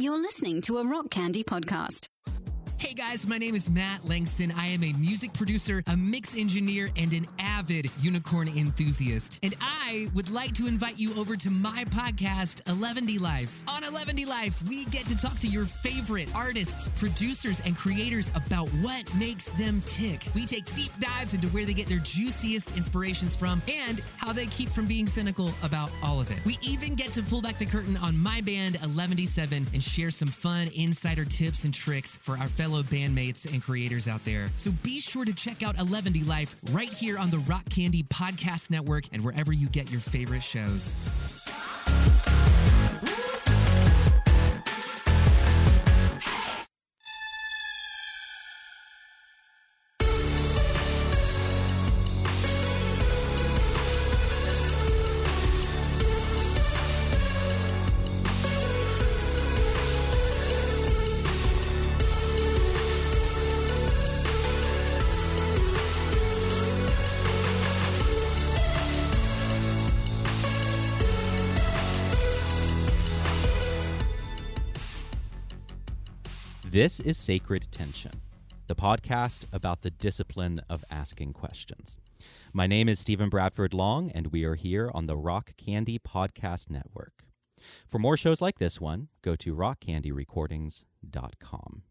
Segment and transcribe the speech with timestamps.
[0.00, 2.06] You're listening to a Rock Candy podcast.
[2.78, 4.52] Hey guys, my name is Matt Langston.
[4.56, 9.40] I am a music producer, a mix engineer, and an avid unicorn enthusiast.
[9.42, 13.64] And I would like to invite you over to my podcast, 11D Life.
[13.66, 18.68] On 11D Life, we get to talk to your favorite artists, producers, and creators about
[18.68, 20.22] what makes them tick.
[20.32, 24.46] We take deep dives into where they get their juiciest inspirations from and how they
[24.46, 26.38] keep from being cynical about all of it.
[26.44, 30.28] We even get to pull back the curtain on my band, 11D7, and share some
[30.28, 34.50] fun insider tips and tricks for our fellow bandmates and creators out there.
[34.56, 38.70] So be sure to check out 11D Life right here on the Rock Candy Podcast
[38.70, 40.94] Network and wherever you get your favorite shows.
[76.78, 78.12] This is Sacred Tension,
[78.68, 81.98] the podcast about the discipline of asking questions.
[82.52, 86.70] My name is Stephen Bradford Long, and we are here on the Rock Candy Podcast
[86.70, 87.24] Network.
[87.88, 91.82] For more shows like this one, go to rockcandyrecordings.com.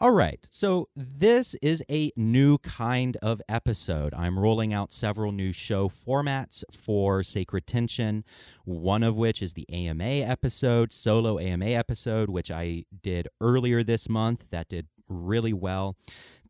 [0.00, 4.14] All right, so this is a new kind of episode.
[4.14, 8.24] I'm rolling out several new show formats for Sacred Tension,
[8.64, 14.08] one of which is the AMA episode, solo AMA episode, which I did earlier this
[14.08, 14.48] month.
[14.50, 15.96] That did really well.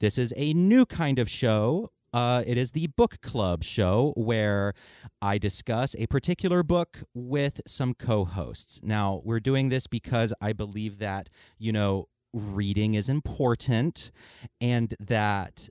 [0.00, 4.74] This is a new kind of show uh, it is the book club show where
[5.22, 8.80] I discuss a particular book with some co hosts.
[8.82, 14.10] Now, we're doing this because I believe that, you know, reading is important
[14.60, 15.68] and that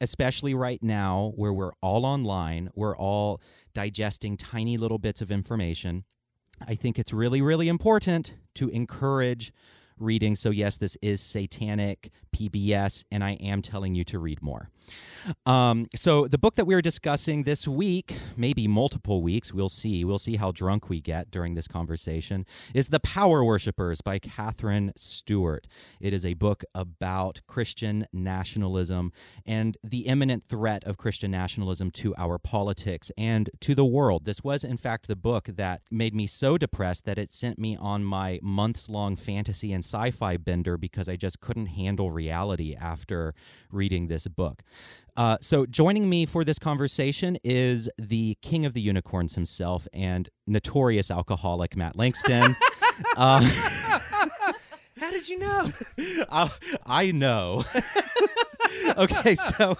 [0.00, 3.40] especially right now where we're all online, we're all
[3.72, 6.04] digesting tiny little bits of information.
[6.66, 9.52] I think it's really, really important to encourage
[9.98, 10.36] reading.
[10.36, 14.70] So, yes, this is satanic PBS, and I am telling you to read more.
[15.44, 20.04] Um, so, the book that we're discussing this week, maybe multiple weeks, we'll see.
[20.04, 24.92] We'll see how drunk we get during this conversation, is The Power Worshippers by Katherine
[24.96, 25.66] Stewart.
[26.00, 29.12] It is a book about Christian nationalism
[29.44, 34.24] and the imminent threat of Christian nationalism to our politics and to the world.
[34.24, 37.76] This was, in fact, the book that made me so depressed that it sent me
[37.76, 42.74] on my months long fantasy and sci fi bender because I just couldn't handle reality
[42.74, 43.34] after
[43.70, 44.62] reading this book.
[45.16, 50.28] Uh, so, joining me for this conversation is the king of the unicorns himself and
[50.46, 52.54] notorious alcoholic Matt Langston.
[53.16, 53.40] uh,
[54.98, 55.72] How did you know?
[56.30, 56.50] I,
[56.86, 57.64] I know.
[58.96, 59.76] okay, so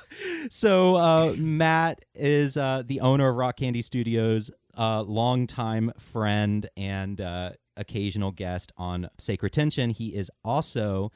[0.51, 7.21] so uh, Matt is uh, the owner of Rock Candy Studios, uh, longtime friend and
[7.21, 9.91] uh, occasional guest on Sacred Tension.
[9.91, 11.11] He is also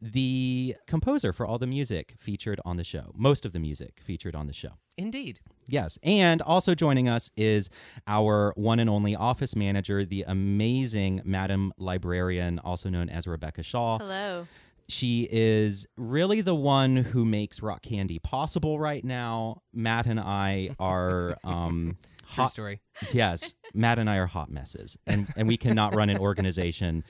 [0.00, 4.34] the composer for all the music featured on the show, most of the music featured
[4.34, 4.70] on the show.
[4.98, 5.38] Indeed.
[5.68, 5.96] Yes.
[6.02, 7.70] And also joining us is
[8.06, 13.98] our one and only office manager, the amazing Madam Librarian, also known as Rebecca Shaw.
[13.98, 14.48] Hello.
[14.88, 19.62] She is really the one who makes rock candy possible right now.
[19.72, 21.96] Matt and I are um
[22.32, 22.80] True hot story.
[23.12, 23.52] yes.
[23.74, 24.96] Matt and I are hot messes.
[25.06, 27.04] And and we cannot run an organization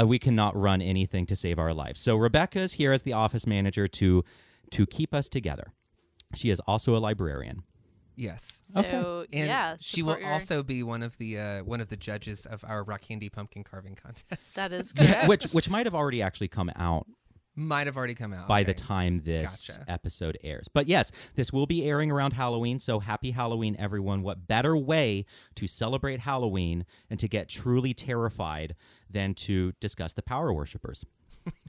[0.00, 2.00] uh, we cannot run anything to save our lives.
[2.00, 4.24] So Rebecca is here as the office manager to
[4.72, 5.72] to keep us together.
[6.34, 7.62] She is also a librarian.
[8.16, 8.62] Yes.
[8.72, 11.96] So And yeah, she will your- also be one of the uh, one of the
[11.96, 14.54] judges of our rock candy pumpkin carving contest.
[14.56, 15.28] That is correct.
[15.28, 17.06] which which might have already actually come out
[17.56, 19.84] might have already come out by the time this Gotcha.
[19.86, 20.66] episode airs.
[20.72, 24.22] But yes, this will be airing around Halloween, so happy Halloween, everyone.
[24.24, 25.24] What better way
[25.54, 28.74] to celebrate Halloween and to get truly terrified
[29.08, 31.04] than to discuss the power worshippers?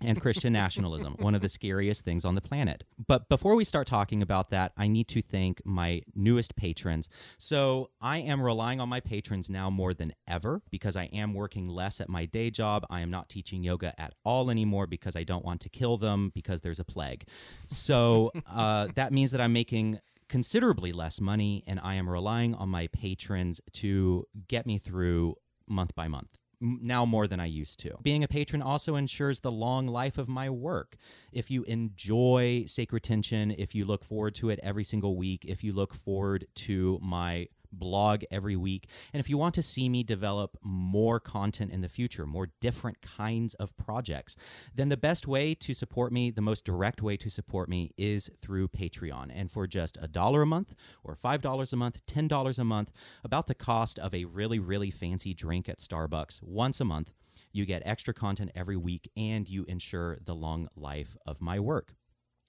[0.01, 2.83] And Christian nationalism, one of the scariest things on the planet.
[3.07, 7.09] But before we start talking about that, I need to thank my newest patrons.
[7.37, 11.67] So I am relying on my patrons now more than ever because I am working
[11.67, 12.85] less at my day job.
[12.89, 16.31] I am not teaching yoga at all anymore because I don't want to kill them
[16.33, 17.27] because there's a plague.
[17.67, 22.69] So uh, that means that I'm making considerably less money and I am relying on
[22.69, 25.35] my patrons to get me through
[25.67, 27.97] month by month now more than I used to.
[28.01, 30.97] Being a patron also ensures the long life of my work.
[31.31, 35.63] If you enjoy Sacred Tension, if you look forward to it every single week, if
[35.63, 37.47] you look forward to my
[37.79, 38.87] blog every week.
[39.13, 43.01] And if you want to see me develop more content in the future, more different
[43.01, 44.35] kinds of projects,
[44.73, 48.29] then the best way to support me, the most direct way to support me is
[48.41, 49.31] through Patreon.
[49.33, 52.91] And for just a dollar a month or $5 a month, $10 a month,
[53.23, 57.11] about the cost of a really, really fancy drink at Starbucks once a month,
[57.51, 61.95] you get extra content every week and you ensure the long life of my work.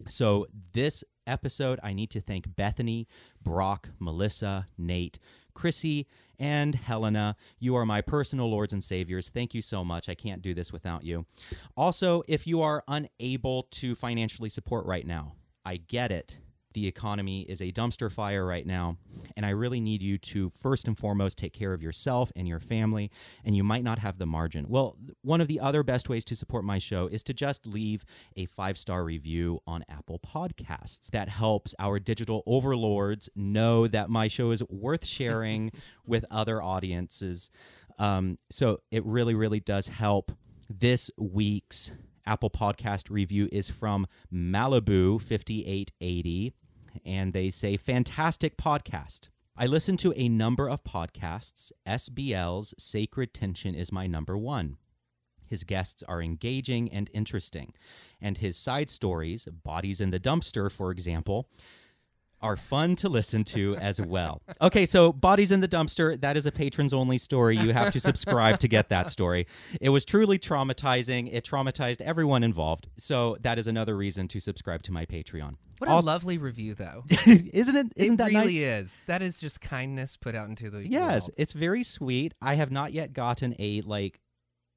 [0.09, 3.07] So, this episode, I need to thank Bethany,
[3.43, 5.19] Brock, Melissa, Nate,
[5.55, 6.07] Chrissy,
[6.39, 7.37] and Helena.
[7.59, 9.29] You are my personal lords and saviors.
[9.29, 10.09] Thank you so much.
[10.09, 11.27] I can't do this without you.
[11.77, 15.35] Also, if you are unable to financially support right now,
[15.65, 16.39] I get it
[16.77, 18.99] the economy is a dumpster fire right now.
[19.35, 22.61] And I really need you to, first and foremost, take care of yourself and your
[22.61, 23.11] family.
[23.47, 24.67] And you might not have the margin.
[24.69, 28.05] Well, one of the other best ways to support my show is to just leave
[28.37, 31.07] a five star review on Apple Podcasts.
[31.13, 35.73] That helps our digital overlords know that my show is worth sharing
[36.07, 37.49] with other audiences.
[37.99, 40.31] Um, so it really, really does help.
[40.69, 41.93] This week's
[42.27, 46.53] Apple Podcast review is from Malibu 5880
[47.05, 49.29] and they say, Fantastic podcast.
[49.57, 51.73] I listen to a number of podcasts.
[51.87, 54.77] SBL's Sacred Tension is my number one.
[55.47, 57.73] His guests are engaging and interesting,
[58.21, 61.49] and his side stories, Bodies in the Dumpster, for example,
[62.47, 64.41] are fun to listen to as well.
[64.63, 67.57] Okay, so Bodies in the Dumpster, that is a patrons only story.
[67.57, 69.49] You have to subscribe to get that story.
[69.81, 71.29] It was truly traumatizing.
[71.33, 72.87] It traumatized everyone involved.
[72.97, 75.57] So that is another reason to subscribe to my Patreon.
[75.79, 77.05] What a lovely review, though.
[77.27, 77.93] isn't it?
[77.97, 78.85] Isn't it that really nice?
[78.85, 79.05] is.
[79.09, 81.31] That is just kindness put out into the Yes, world.
[81.37, 82.33] it's very sweet.
[82.41, 84.21] I have not yet gotten a like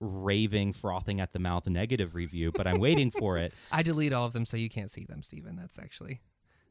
[0.01, 3.53] raving, frothing at the mouth negative review, but I'm waiting for it.
[3.71, 5.55] I delete all of them so you can't see them, Stephen.
[5.55, 6.19] That's actually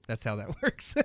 [0.08, 0.96] that's how that works.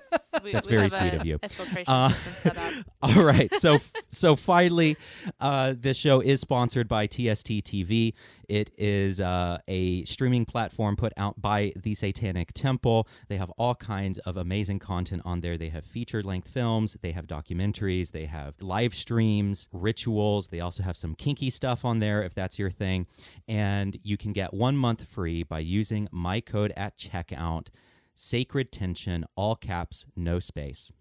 [0.43, 1.39] We, That's we very have sweet a, of you.
[1.85, 2.57] Uh, set.
[3.03, 4.97] All right, so so finally,
[5.39, 8.13] uh, this show is sponsored by TST TV.
[8.49, 13.07] It is uh, a streaming platform put out by the Satanic Temple.
[13.27, 15.57] They have all kinds of amazing content on there.
[15.57, 20.47] They have feature length films, they have documentaries, they have live streams, rituals.
[20.47, 23.07] They also have some kinky stuff on there if that's your thing.
[23.47, 27.67] And you can get one month free by using my code at checkout.
[28.15, 30.91] Sacred tension, all caps, no space.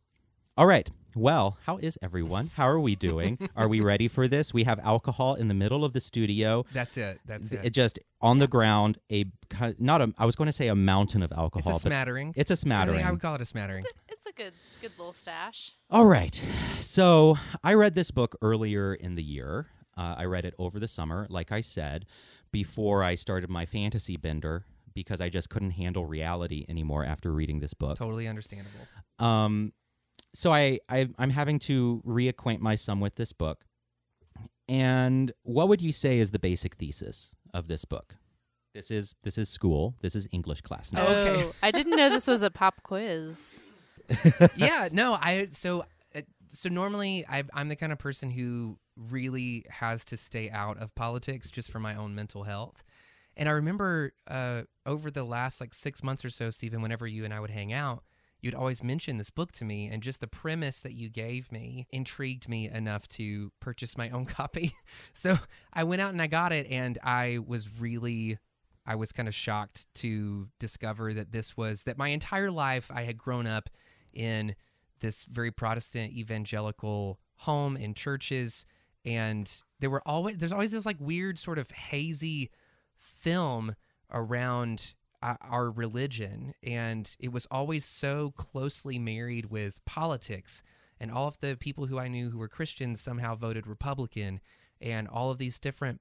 [0.56, 0.90] All right.
[1.14, 2.50] Well, how is everyone?
[2.56, 3.38] How are we doing?
[3.56, 4.54] are we ready for this?
[4.54, 6.64] We have alcohol in the middle of the studio.
[6.72, 7.20] that's it.
[7.26, 7.60] That's it.
[7.64, 9.26] It just on the ground, a
[9.78, 10.12] not a.
[10.16, 11.76] I was going to say a mountain of alcohol.
[11.76, 12.32] It's a smattering.
[12.36, 13.04] it's a I, think smattering.
[13.04, 13.84] I would call it a smattering.
[14.08, 15.72] It's a good, good little stash.
[15.90, 16.40] All right.
[16.80, 19.66] So I read this book earlier in the year.
[19.96, 22.06] Uh, I read it over the summer, like I said,
[22.50, 27.60] before I started my fantasy bender because I just couldn't handle reality anymore after reading
[27.60, 27.96] this book.
[27.96, 28.86] Totally understandable.
[29.18, 29.72] Um,
[30.34, 33.64] so I, I I'm having to reacquaint my son with this book.
[34.68, 38.16] And what would you say is the basic thesis of this book?
[38.74, 39.94] This is this is school.
[40.00, 40.92] This is English class.
[40.92, 41.06] now.
[41.06, 41.44] Oh, okay.
[41.44, 43.62] Oh, I didn't know this was a pop quiz.
[44.56, 45.84] yeah, no, I so
[46.14, 50.78] uh, so normally I, I'm the kind of person who really has to stay out
[50.78, 52.82] of politics just for my own mental health.
[53.36, 57.24] And I remember uh, over the last like six months or so, Stephen, whenever you
[57.24, 58.04] and I would hang out,
[58.40, 61.86] you'd always mention this book to me, and just the premise that you gave me
[61.90, 64.74] intrigued me enough to purchase my own copy.
[65.14, 65.38] so
[65.72, 68.38] I went out and I got it, and I was really
[68.84, 73.02] I was kind of shocked to discover that this was that my entire life I
[73.02, 73.70] had grown up
[74.12, 74.56] in
[75.00, 78.66] this very Protestant evangelical home in churches
[79.04, 82.50] and there were always there's always this like weird sort of hazy
[83.02, 83.74] film
[84.10, 90.62] around uh, our religion and it was always so closely married with politics
[91.00, 94.40] and all of the people who I knew who were Christians somehow voted Republican
[94.80, 96.00] and all of these different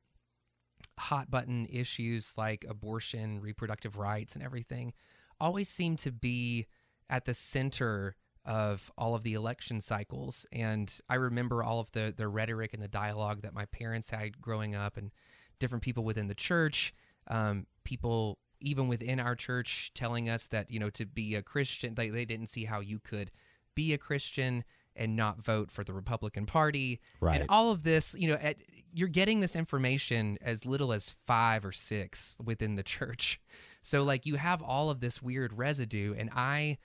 [0.97, 4.93] hot button issues like abortion, reproductive rights, and everything
[5.39, 6.67] always seemed to be
[7.09, 8.15] at the center
[8.45, 10.45] of all of the election cycles.
[10.51, 14.41] And I remember all of the, the rhetoric and the dialogue that my parents had
[14.41, 15.11] growing up, and
[15.61, 16.93] different people within the church,
[17.27, 21.95] um, people even within our church telling us that, you know, to be a Christian,
[21.95, 23.31] they, they didn't see how you could
[23.75, 24.63] be a Christian
[24.95, 26.99] and not vote for the Republican Party.
[27.19, 27.41] Right.
[27.41, 28.57] And all of this, you know, at,
[28.93, 33.39] you're getting this information as little as five or six within the church.
[33.83, 36.13] So, like, you have all of this weird residue.
[36.15, 36.77] And I,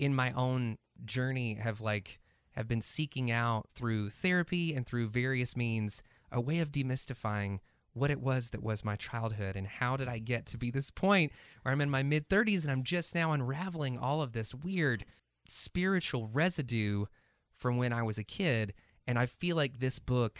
[0.00, 2.18] in my own journey, have like,
[2.56, 7.60] have been seeking out through therapy and through various means a way of demystifying
[8.00, 10.90] what it was that was my childhood and how did I get to be this
[10.90, 14.54] point where I'm in my mid 30s and I'm just now unraveling all of this
[14.54, 15.04] weird
[15.46, 17.04] spiritual residue
[17.52, 18.72] from when I was a kid.
[19.06, 20.38] And I feel like this book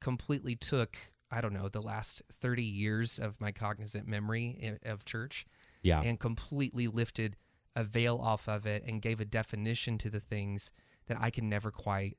[0.00, 0.96] completely took,
[1.30, 5.46] I don't know, the last 30 years of my cognizant memory of church
[5.82, 6.00] Yeah.
[6.02, 7.36] and completely lifted
[7.74, 10.70] a veil off of it and gave a definition to the things
[11.06, 12.18] that I can never quite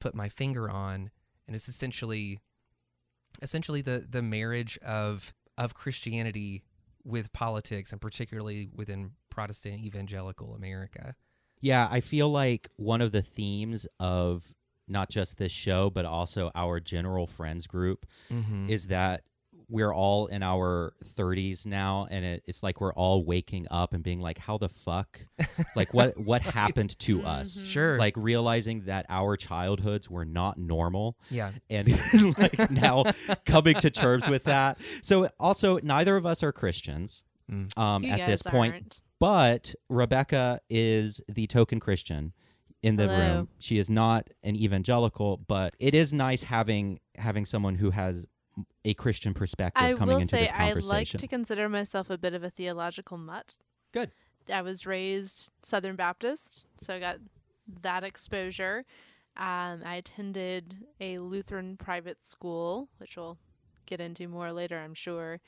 [0.00, 1.10] put my finger on.
[1.46, 2.40] And it's essentially
[3.42, 6.64] essentially the the marriage of of Christianity
[7.04, 11.14] with politics and particularly within Protestant evangelical America.
[11.60, 14.54] Yeah, I feel like one of the themes of
[14.86, 18.70] not just this show, but also our general friends group Mm-hmm.
[18.70, 19.22] is that
[19.70, 24.02] we're all in our 30s now and it, it's like we're all waking up and
[24.02, 25.20] being like how the fuck
[25.76, 27.98] like what what happened to us Sure.
[27.98, 31.50] like realizing that our childhoods were not normal yeah.
[31.68, 31.88] and
[32.38, 33.04] like now
[33.44, 37.78] coming to terms with that so also neither of us are christians Mm.
[37.78, 39.00] um, You at this point aren't.
[39.18, 42.34] but Rebecca is the token Christian
[42.82, 43.18] in the Hello.
[43.36, 43.48] room.
[43.58, 48.26] She is not an evangelical, but it is nice having having someone who has
[48.84, 52.34] a Christian perspective I coming into say this I like to consider myself a bit
[52.34, 53.56] of a theological mutt.
[53.92, 54.12] Good.
[54.52, 57.18] I was raised Southern Baptist, so I got
[57.82, 58.84] that exposure.
[59.36, 63.38] Um, I attended a Lutheran private school, which we'll
[63.86, 65.40] get into more later, I'm sure,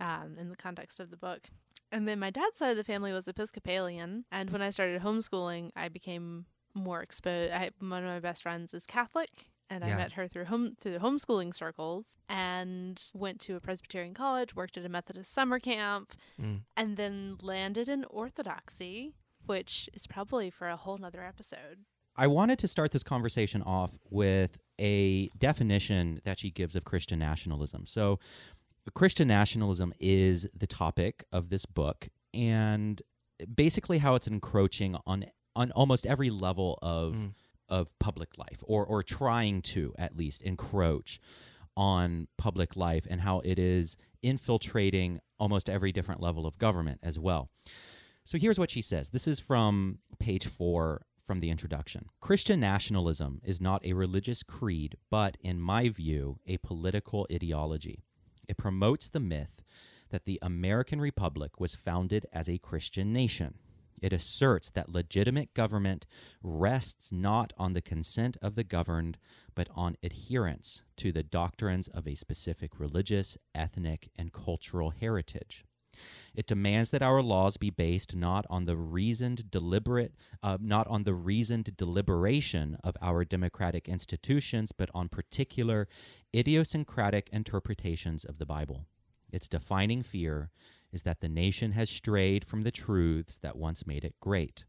[0.00, 1.50] um, in the context of the book.
[1.92, 5.70] And then my dad's side of the family was Episcopalian, and when I started homeschooling,
[5.76, 7.52] I became more exposed.
[7.52, 9.94] I, one of my best friends is Catholic, and Yeah.
[9.94, 14.54] I met her through home through the homeschooling circles, and went to a Presbyterian college,
[14.54, 16.62] worked at a Methodist summer camp, Mm.
[16.76, 19.14] and then landed in Orthodoxy,
[19.46, 21.84] which is probably for a whole nother episode.
[22.16, 27.18] I wanted to start this conversation off with a definition that she gives of Christian
[27.18, 27.86] nationalism.
[27.86, 28.18] So,
[28.94, 33.00] Christian nationalism is the topic of this book, and
[33.54, 37.34] basically how it's encroaching on on almost every level of Mm.
[37.68, 41.20] Of public life, or or trying to at least encroach
[41.76, 47.18] on public life, and how it is infiltrating almost every different level of government as
[47.18, 47.50] well.
[48.24, 49.10] So here's what she says.
[49.10, 52.06] This is from page four from the introduction.
[52.20, 58.02] Christian nationalism is not a religious creed, but, in my view, a political ideology.
[58.48, 59.62] It promotes the myth
[60.10, 63.54] that the American Republic was founded as a Christian nation.
[64.04, 66.04] It asserts that legitimate government
[66.42, 69.16] rests not on the consent of the governed,
[69.54, 75.64] but on adherence to the doctrines of a specific religious, ethnic, and cultural heritage.
[76.34, 81.04] It demands that our laws be based not on the reasoned deliberate, uh, not on
[81.04, 85.88] the reasoned deliberation of our democratic institutions, but on particular
[86.36, 88.84] idiosyncratic interpretations of the Bible.
[89.32, 90.50] Its defining fear
[90.94, 94.64] is that the nation has strayed from the truths that once made it great.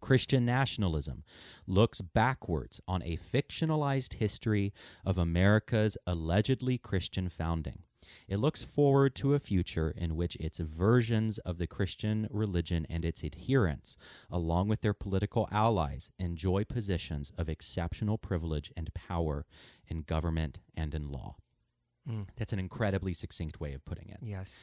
[0.00, 1.24] Christian nationalism
[1.66, 4.72] looks backwards on a fictionalized history
[5.04, 7.82] of America's allegedly Christian founding.
[8.28, 13.04] It looks forward to a future in which its versions of the Christian religion and
[13.04, 13.96] its adherents,
[14.30, 19.46] along with their political allies, enjoy positions of exceptional privilege and power
[19.86, 21.36] in government and in law.
[22.08, 22.26] Mm.
[22.36, 24.18] That's an incredibly succinct way of putting it.
[24.22, 24.54] Yes.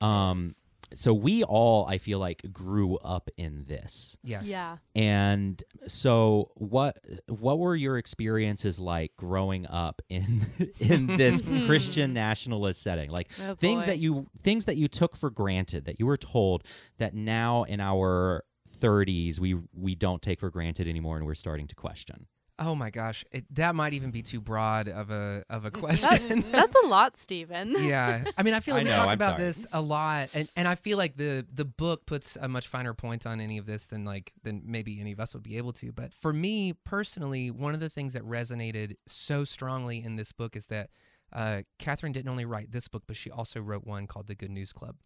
[0.00, 0.54] Um,
[0.94, 4.16] so we all, I feel like, grew up in this.
[4.22, 4.44] Yes.
[4.44, 4.76] Yeah.
[4.94, 10.46] And so what what were your experiences like growing up in
[10.78, 13.10] in this Christian nationalist setting?
[13.10, 13.90] Like Oh, things boy.
[13.92, 16.62] that you things that you took for granted that you were told
[16.98, 18.44] that now in our
[18.80, 22.26] 30s we we don't take for granted anymore and we're starting to question.
[22.58, 25.80] Oh my gosh, it, that might even be too broad of a of a That-
[25.80, 26.44] question.
[26.52, 27.74] that's a lot, Stephen.
[27.82, 29.42] yeah, I mean, I feel I like we know, talk I'm about sorry.
[29.42, 32.94] this a lot, and, and I feel like the the book puts a much finer
[32.94, 35.72] point on any of this than like than maybe any of us would be able
[35.74, 35.92] to.
[35.92, 40.54] But for me personally, one of the things that resonated so strongly in this book
[40.54, 40.90] is that
[41.32, 44.50] uh, Katherine didn't only write this book, but she also wrote one called The Good
[44.50, 44.96] News Club.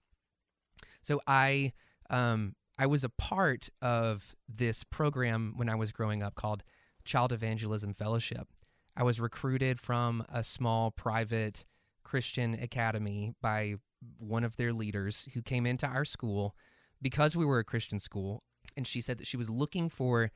[1.03, 1.73] So I
[2.11, 6.63] um, I was a part of this program when I was growing up called
[7.07, 8.49] Child Evangelism Fellowship.
[8.97, 11.65] I was recruited from a small private
[12.03, 13.77] Christian academy by
[14.19, 16.55] one of their leaders who came into our school
[17.01, 18.43] because we were a Christian school.
[18.77, 20.31] And she said that she was looking for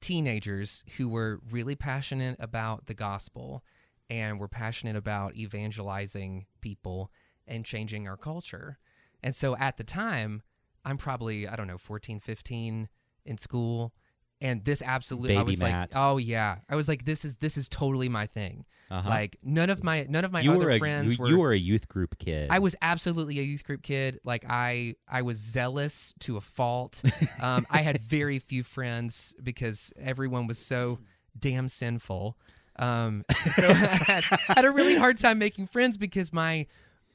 [0.00, 3.62] teenagers who were really passionate about the gospel
[4.10, 7.10] and were passionate about evangelizing people
[7.46, 8.78] and changing our culture.
[9.22, 10.42] And so at the time,
[10.84, 12.88] I'm probably, I don't know, 14, 15
[13.24, 13.94] in school.
[14.44, 15.92] And this absolutely, I was Matt.
[15.94, 18.66] like, oh yeah, I was like, this is this is totally my thing.
[18.90, 19.08] Uh-huh.
[19.08, 21.28] Like none of my none of my you other were a friends you, were.
[21.30, 22.48] you were a youth group kid.
[22.50, 24.20] I was absolutely a youth group kid.
[24.22, 27.02] Like I, I was zealous to a fault.
[27.40, 30.98] Um, I had very few friends because everyone was so
[31.38, 32.36] damn sinful.
[32.76, 33.24] Um,
[33.54, 36.66] so I had, had a really hard time making friends because my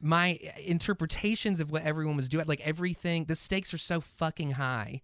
[0.02, 5.02] my interpretations of what everyone was doing, like everything, the stakes are so fucking high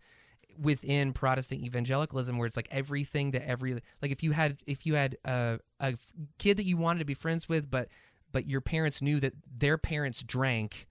[0.60, 4.96] within Protestant evangelicalism, where it's like everything that every like if you had if you
[4.96, 5.94] had uh, a, a
[6.38, 7.90] kid that you wanted to be friends with, but
[8.32, 10.88] but your parents knew that their parents drank,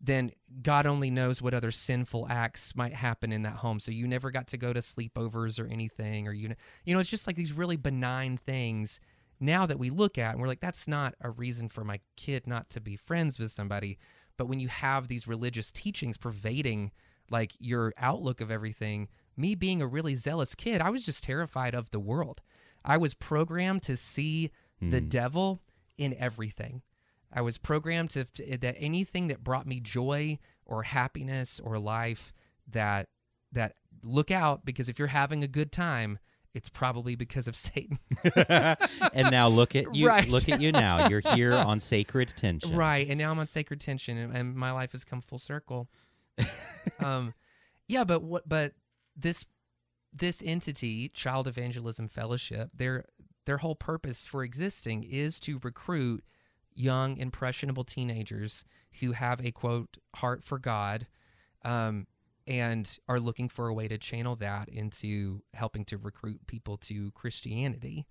[0.00, 3.80] then God only knows what other sinful acts might happen in that home.
[3.80, 7.10] So you never got to go to sleepovers or anything, or you you know, it's
[7.10, 9.00] just like these really benign things
[9.40, 12.46] now that we look at and we're like, that's not a reason for my kid
[12.46, 13.98] not to be friends with somebody.
[14.36, 16.92] But when you have these religious teachings pervading
[17.30, 21.74] like your outlook of everything, me being a really zealous kid, I was just terrified
[21.74, 22.42] of the world.
[22.84, 25.08] I was programmed to see the hmm.
[25.08, 25.62] devil
[25.98, 26.82] in everything.
[27.32, 32.32] I was programmed to, to that anything that brought me joy or happiness or life
[32.68, 33.08] that
[33.52, 36.18] that look out because if you're having a good time,
[36.54, 37.98] it's probably because of Satan.
[38.36, 40.08] and now look at you.
[40.08, 40.28] Right.
[40.28, 41.08] Look at you now.
[41.08, 42.74] You're here on Sacred Tension.
[42.74, 43.08] Right.
[43.08, 45.88] And now I'm on sacred tension and, and my life has come full circle.
[47.00, 47.34] um
[47.88, 48.74] yeah, but what but
[49.16, 49.46] this
[50.12, 53.04] this entity, Child Evangelism Fellowship, their
[53.46, 56.24] their whole purpose for existing is to recruit
[56.72, 58.64] young impressionable teenagers
[59.00, 61.08] who have a quote heart for God
[61.64, 62.06] um
[62.46, 67.10] and are looking for a way to channel that into helping to recruit people to
[67.12, 68.06] Christianity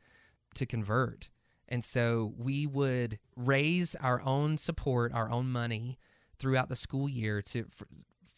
[0.55, 1.29] to convert.
[1.67, 5.99] And so we would raise our own support, our own money
[6.37, 7.87] throughout the school year to for,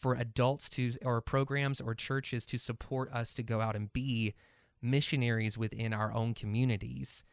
[0.02, 4.34] for adults to or programs or churches to support us to go out and be
[4.82, 7.24] missionaries within our own communities.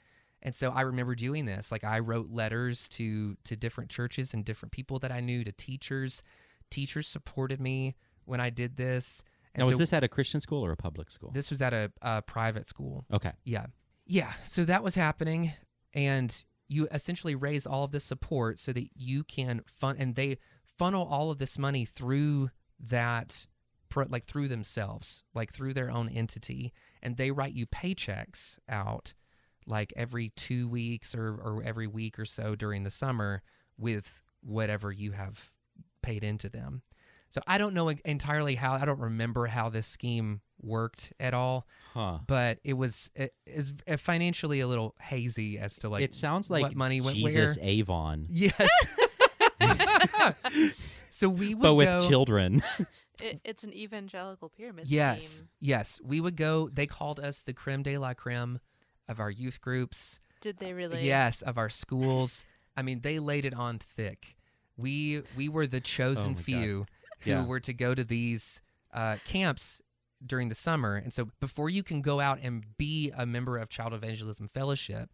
[0.41, 1.71] And so I remember doing this.
[1.71, 5.51] Like I wrote letters to to different churches and different people that I knew, to
[5.51, 6.23] teachers.
[6.69, 7.95] Teachers supported me
[8.25, 9.23] when I did this.
[9.55, 11.31] And Now, was so this at a Christian school or a public school?
[11.33, 13.05] this was at a, a private school.
[13.11, 13.31] okay.
[13.43, 13.65] Yeah.
[14.05, 14.31] Yeah.
[14.45, 15.53] So that was happening.
[15.93, 20.37] And you essentially raise all of this support so that you can fund, and they
[20.77, 22.51] funnel all of this money through
[22.87, 23.47] that,
[23.95, 26.73] like through themselves, like through their own entity.
[27.01, 29.13] And they write you paychecks out
[29.65, 33.41] like every two weeks or, or every week or so during the summer
[33.77, 35.51] with whatever you have
[36.01, 36.81] paid into them.
[37.29, 41.65] So I don't know entirely how, I don't remember how this scheme worked at all
[41.93, 42.19] Huh.
[42.27, 46.61] but it was it is financially a little hazy as to like it sounds like
[46.63, 47.65] what money went Jesus where.
[47.65, 48.59] Avon, Yes.
[51.09, 52.07] so we would but with go.
[52.07, 52.61] children.
[53.21, 55.49] It, it's an evangelical pyramid yes, scheme.
[55.59, 56.69] yes, we would go.
[56.71, 58.61] They called us the creme de la creme
[59.09, 60.21] of our youth groups.
[60.39, 61.05] Did they really?
[61.05, 62.45] Yes, of our schools.
[62.77, 64.37] I mean, they laid it on thick.
[64.77, 66.43] We we were the chosen Oh my God.
[66.45, 66.85] few
[67.23, 67.45] who Yeah.
[67.45, 68.61] were to go to these
[68.93, 69.81] uh, camps
[70.25, 70.95] during the summer.
[70.95, 75.09] And so before you can go out and be a member of Child Evangelism Fellowship,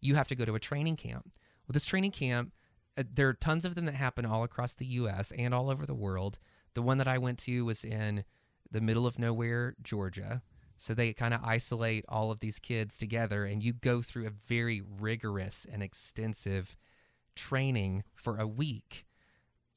[0.00, 1.32] you have to go to a training camp.
[1.66, 2.52] Well, this training camp,
[2.98, 5.32] uh, there are tons of them that happen all across the U.S.
[5.32, 6.38] and all over the world.
[6.74, 8.24] The one that I went to was in
[8.70, 10.42] the middle of nowhere, Georgia.
[10.76, 14.30] So they kind of isolate all of these kids together, and you go through a
[14.30, 16.76] very rigorous and extensive
[17.34, 19.06] training for a week.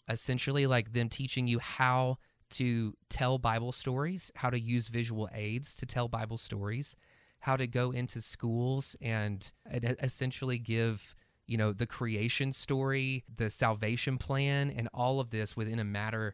[0.10, 2.18] Essentially, like them teaching you how
[2.52, 6.96] to tell Bible stories, how to use visual aids to tell Bible stories,
[7.40, 11.16] how to go into schools and, and essentially give
[11.52, 16.34] you know the creation story, the salvation plan, and all of this within a matter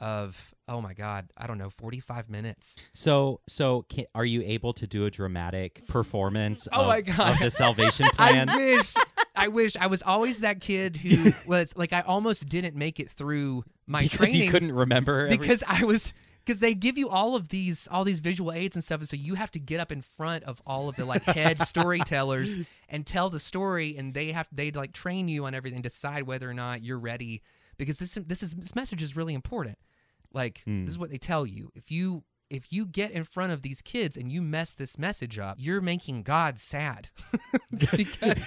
[0.00, 2.76] of oh my god, I don't know, forty five minutes.
[2.92, 6.66] So, so can, are you able to do a dramatic performance?
[6.72, 7.34] Oh of, my God.
[7.34, 8.48] Of the salvation plan.
[8.48, 8.94] I wish.
[9.36, 13.08] I wish I was always that kid who was like I almost didn't make it
[13.08, 15.26] through my because training you couldn't remember.
[15.26, 16.12] every- because I was
[16.46, 19.16] because they give you all of these all these visual aids and stuff, and so
[19.16, 23.04] you have to get up in front of all of the like head storytellers and
[23.04, 26.54] tell the story, and they have they like train you on everything, decide whether or
[26.54, 27.42] not you're ready
[27.78, 29.76] because this this is this message is really important.
[30.32, 30.84] Like Hmm.
[30.84, 32.24] this is what they tell you if you.
[32.48, 35.80] If you get in front of these kids and you mess this message up, you're
[35.80, 37.08] making God sad
[37.96, 38.44] because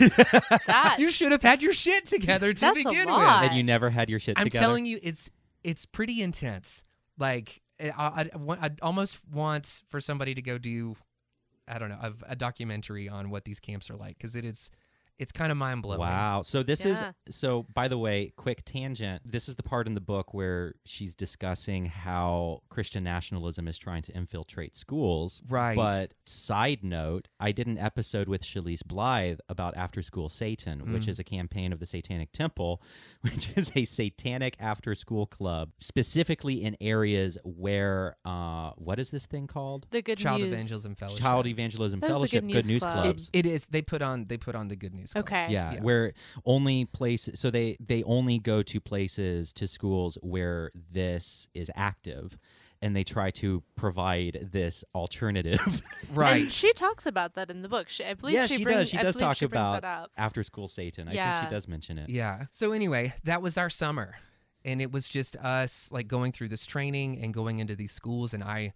[0.67, 3.41] That you should have had your shit together to That's a begin lot.
[3.41, 3.49] with.
[3.49, 4.63] and you never had your shit I'm together.
[4.65, 5.29] telling you, it's
[5.65, 6.85] it's pretty intense.
[7.17, 10.95] Like I, I, almost want for somebody to go do,
[11.67, 14.69] I don't know, a, a documentary on what these camps are like because it is,
[15.19, 15.99] it's kind of mind blowing.
[15.99, 16.41] Wow.
[16.43, 17.11] So this Yeah.
[17.29, 19.21] is so by the way, quick tangent.
[19.29, 24.01] This is the part in the book where she's discussing how Christian nationalism is trying
[24.03, 25.43] to infiltrate schools.
[25.49, 25.75] Right.
[25.75, 31.03] But side note, I did an episode with Shalise Blythe about After School Satan, which
[31.05, 31.09] Mm.
[31.09, 32.81] is a campaign of the Satanic Temple,
[33.21, 39.25] which is a satanic after school club, specifically in areas where uh what is this
[39.25, 39.85] thing called?
[39.91, 40.53] The good Child news.
[40.53, 41.21] Evangelism Fellowship.
[41.21, 43.03] Child Evangelism That Fellowship, Good Good News News Club.
[43.03, 43.29] Clubs.
[43.33, 43.67] It is.
[43.67, 44.25] They put on.
[44.27, 45.08] They put on the Good News.
[45.13, 45.25] Club.
[45.25, 45.47] Okay.
[45.49, 45.81] Yeah, Yeah.
[45.81, 46.13] where
[46.45, 52.37] only places so they they only go to places to schools where this is active
[52.81, 55.81] and they try to provide this alternative.
[56.13, 56.43] Right.
[56.43, 57.87] And she talks about that in the book.
[57.87, 58.89] She, I believe yeah, she, she brings, does.
[58.89, 61.07] She I does talk she about after school Satan.
[61.07, 62.09] I think she does mention it.
[62.09, 62.45] Yeah.
[62.51, 64.15] So anyway, that was our summer.
[64.65, 68.33] And it was just us like going through this training and going into these schools
[68.33, 68.73] and I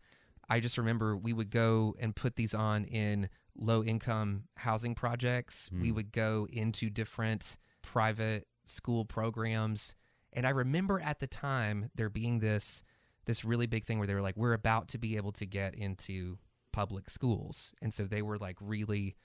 [0.49, 5.69] I just remember we would go and put these on in low income housing projects.
[5.71, 5.95] We Mm.
[5.95, 9.95] would go into different private school programs
[10.35, 12.81] and I remember at the time there being this
[13.25, 15.75] this really big thing where they were like we're about to be able to get
[15.75, 16.39] into
[16.71, 17.73] public schools.
[17.81, 19.15] And so they were like really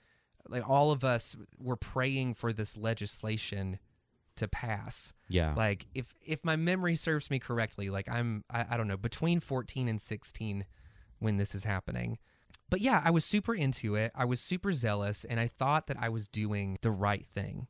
[0.48, 3.78] like all of us were praying for this legislation
[4.36, 5.12] to pass.
[5.28, 5.54] Yeah.
[5.54, 9.40] Like if if my memory serves me correctly, like I'm I, I don't know between
[9.40, 10.64] 14 and 16
[11.20, 12.18] when this is happening.
[12.70, 14.12] But yeah, I was super into it.
[14.14, 17.66] I was super zealous, and I thought that I was doing the right thing.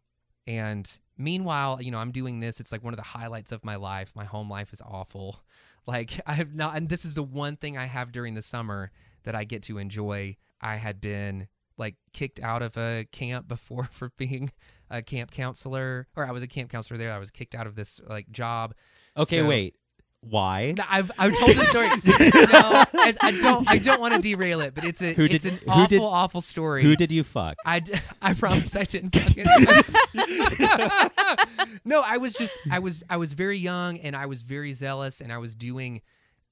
[0.46, 2.58] And meanwhile, you know, I'm doing this.
[2.58, 4.12] It's like one of the highlights of my life.
[4.16, 5.40] My home life is awful.
[5.86, 8.90] Like I have not, and this is the one thing I have during the summer
[9.22, 10.36] that I get to enjoy.
[10.60, 14.52] I had been like kicked out of a camp before for being
[14.90, 17.10] a camp counselor, or I was a camp counselor there.
[17.10, 18.74] I was kicked out of this like job.
[19.16, 19.76] okay, so- wait.
[20.20, 20.74] Why?
[20.76, 21.86] No, I've I've told the story.
[22.52, 25.60] no, I, I don't I don't want to derail it, but it's a it's an
[25.68, 26.82] awful did- awful story.
[26.82, 27.56] Who did you fuck?
[27.64, 29.14] I, d- I promise I didn't
[31.84, 35.20] no, I was just I was I was very young and I was very zealous
[35.20, 36.02] and I was doing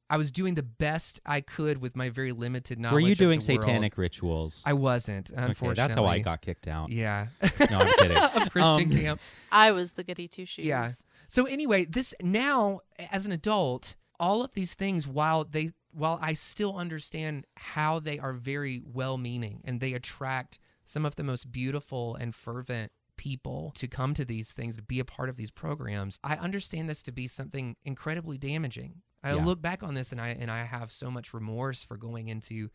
[0.08, 2.94] I was doing the best I could with my very limited knowledge.
[2.94, 3.64] Were you of doing the world.
[3.64, 4.62] satanic rituals?
[4.64, 5.30] I wasn't.
[5.30, 6.90] Unfortunately, okay, that's how I got kicked out.
[6.90, 7.26] Yeah,
[7.70, 8.16] No, I'm kidding.
[8.42, 9.20] of Christian Um, camp.
[9.50, 10.64] I was the goody two shoes.
[10.66, 10.90] Yeah.
[11.28, 16.34] So anyway, this now as an adult, all of these things while they while I
[16.34, 22.14] still understand how they are very well-meaning and they attract some of the most beautiful
[22.16, 26.18] and fervent people to come to these things to be a part of these programs,
[26.22, 29.02] I understand this to be something incredibly damaging.
[29.22, 29.44] I Yeah.
[29.44, 32.70] look back on this and I and I have so much remorse for going into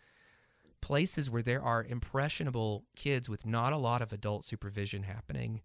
[0.81, 5.61] places where there are impressionable kids with not a lot of adult supervision happening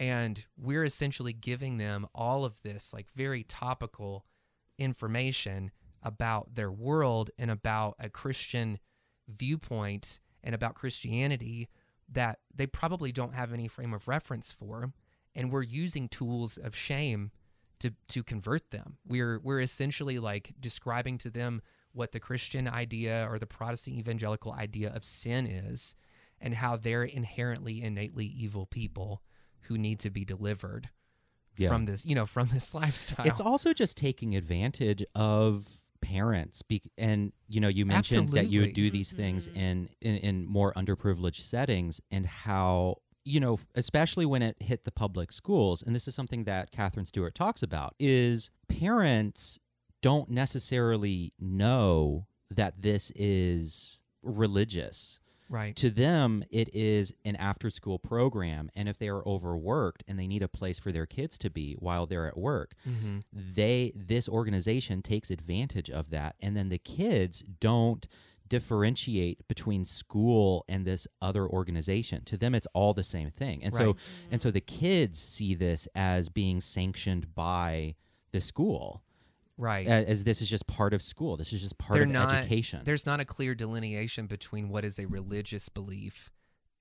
[0.00, 4.24] and we're essentially giving them all of this like very topical
[4.78, 5.70] information
[6.02, 8.78] about their world and about a Christian
[9.28, 11.68] viewpoint and about Christianity
[12.08, 14.92] that they probably don't have any frame of reference for
[15.34, 17.30] and we're using tools of shame
[17.84, 18.96] to to convert them.
[19.06, 21.60] We're we're essentially like describing to them
[21.92, 25.94] what the Christian idea or the Protestant evangelical idea of sin is
[26.40, 29.22] and how they're inherently innately evil people
[29.62, 30.88] who need to be delivered
[31.56, 31.68] Yeah.
[31.68, 33.26] from this, you know, from this lifestyle.
[33.26, 35.68] It's also just taking advantage of
[36.00, 38.90] parents be- and you know you mentioned that you would Absolutely.
[38.90, 39.58] do these things mm-hmm.
[39.58, 44.90] in, in in more underprivileged settings and how you know especially when it hit the
[44.90, 49.58] public schools and this is something that katherine stewart talks about is parents
[50.02, 55.74] don't necessarily know that this is religious right.
[55.76, 60.26] to them it is an after school program and if they are overworked and they
[60.26, 63.18] need a place for their kids to be while they're at work Mm-hmm.
[63.32, 68.06] they this organization takes advantage of that and then the kids don't
[68.58, 73.74] differentiate between school and this other organization to them it's all the same thing and
[73.74, 73.96] so Right.
[74.30, 77.94] and so the kids see this as being sanctioned by
[78.32, 79.02] the school
[79.56, 79.86] Right.
[79.86, 82.34] a- as this is just part of school this is just part They're of not-
[82.34, 86.30] education There's not a clear delineation between what is a religious belief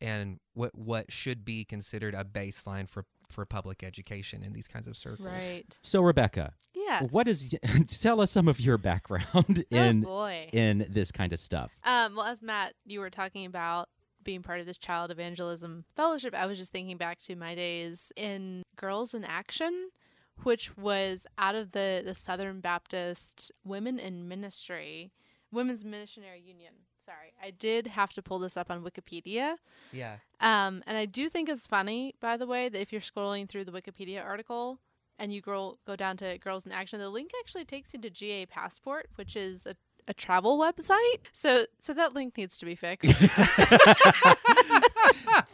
[0.01, 4.87] and what what should be considered a baseline for for public education in these kinds
[4.87, 5.27] of circles.
[5.27, 5.79] Right.
[5.81, 6.53] so rebecca
[6.83, 7.09] Yes.
[7.11, 7.55] what is
[7.87, 10.49] tell us some of your background Oh in boy.
[10.51, 13.89] in this kind of stuff Um, well, as Matt, you were talking about
[14.23, 18.11] being part of this child evangelism fellowship, I was just thinking back to my days
[18.15, 19.89] in Girls in Action,
[20.43, 25.11] which was out of the, the Southern Baptist Women in Ministry,
[25.51, 26.73] Women's Missionary Union.
[27.05, 29.55] Sorry, I did have to pull this up on Wikipedia.
[29.91, 30.15] Yeah.
[30.39, 33.65] Um, and I do think it's funny, by the way, that if you're scrolling through
[33.65, 34.79] the Wikipedia article
[35.19, 38.09] and you go, go down to Girls in Action, the link actually takes you to
[38.09, 39.75] GA Passport, which is a,
[40.07, 41.19] a travel website.
[41.31, 43.19] So, so that link needs to be fixed.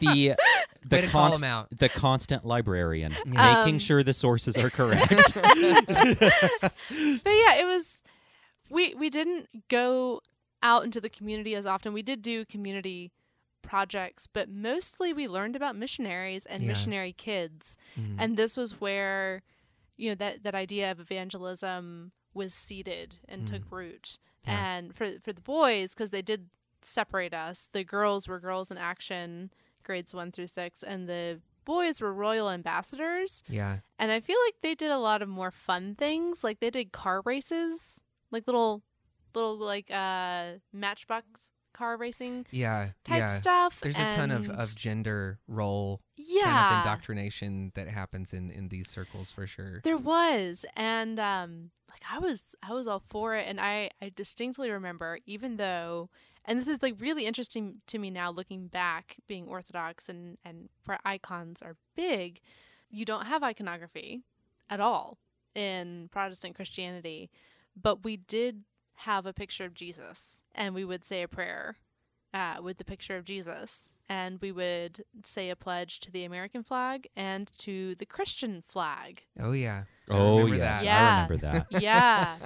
[0.00, 0.36] the
[0.96, 1.68] Way call const- out.
[1.78, 3.56] the constant librarian, Yeah.
[3.62, 5.34] making Um, sure the sources are correct.
[5.34, 8.02] but yeah, it was
[8.70, 10.20] we we didn't go
[10.62, 11.92] out into the community as often.
[11.92, 13.12] We did do community
[13.62, 16.68] projects, but mostly we learned about missionaries and Yeah.
[16.68, 17.76] missionary kids.
[17.96, 18.16] Mhm.
[18.18, 19.42] And this was where
[19.96, 24.02] you know that that idea of evangelism was seeded and took root.
[24.44, 24.48] Mm.
[24.48, 24.76] Yeah.
[24.76, 26.48] And for for the boys cuz they did
[26.82, 27.68] separate us.
[27.72, 32.48] The girls were girls in action, grades 1 through 6, and the boys were royal
[32.50, 33.42] ambassadors.
[33.46, 33.80] yeah.
[33.98, 36.42] And I feel like they did a lot of more fun things.
[36.42, 38.82] Like they did car races, like little,
[39.34, 42.90] little like uh matchbox car racing Yeah.
[43.04, 43.26] type yeah.
[43.26, 43.80] stuff.
[43.80, 48.68] There's a ton of, of gender role yeah, kind of indoctrination that happens in, in
[48.68, 49.80] these circles for sure.
[49.82, 54.12] there was, and um, like I was, I was all for it, and I, I
[54.14, 56.10] distinctly remember, even though,
[56.44, 60.68] and this is like really interesting to me now, looking back, being Orthodox and and
[60.84, 62.40] where icons are big,
[62.90, 64.20] you don't have iconography
[64.68, 65.16] at all
[65.54, 67.30] in Protestant Christianity,
[67.80, 68.64] but we did
[69.00, 71.76] have a picture of Jesus, and we would say a prayer
[72.34, 76.62] uh, with the picture of Jesus, and we would say a pledge to the American
[76.62, 79.22] flag and to the Christian flag.
[79.38, 79.84] Oh yeah.
[80.08, 80.84] I oh remember yes, that.
[80.84, 81.08] Yeah.
[81.08, 81.66] I remember that.
[81.82, 82.36] Yeah.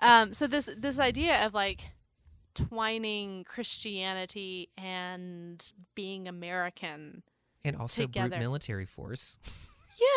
[0.00, 1.90] um, so this this idea of like
[2.54, 7.22] twining Christianity and being American.
[7.64, 8.28] And also Together.
[8.28, 9.38] brute military force.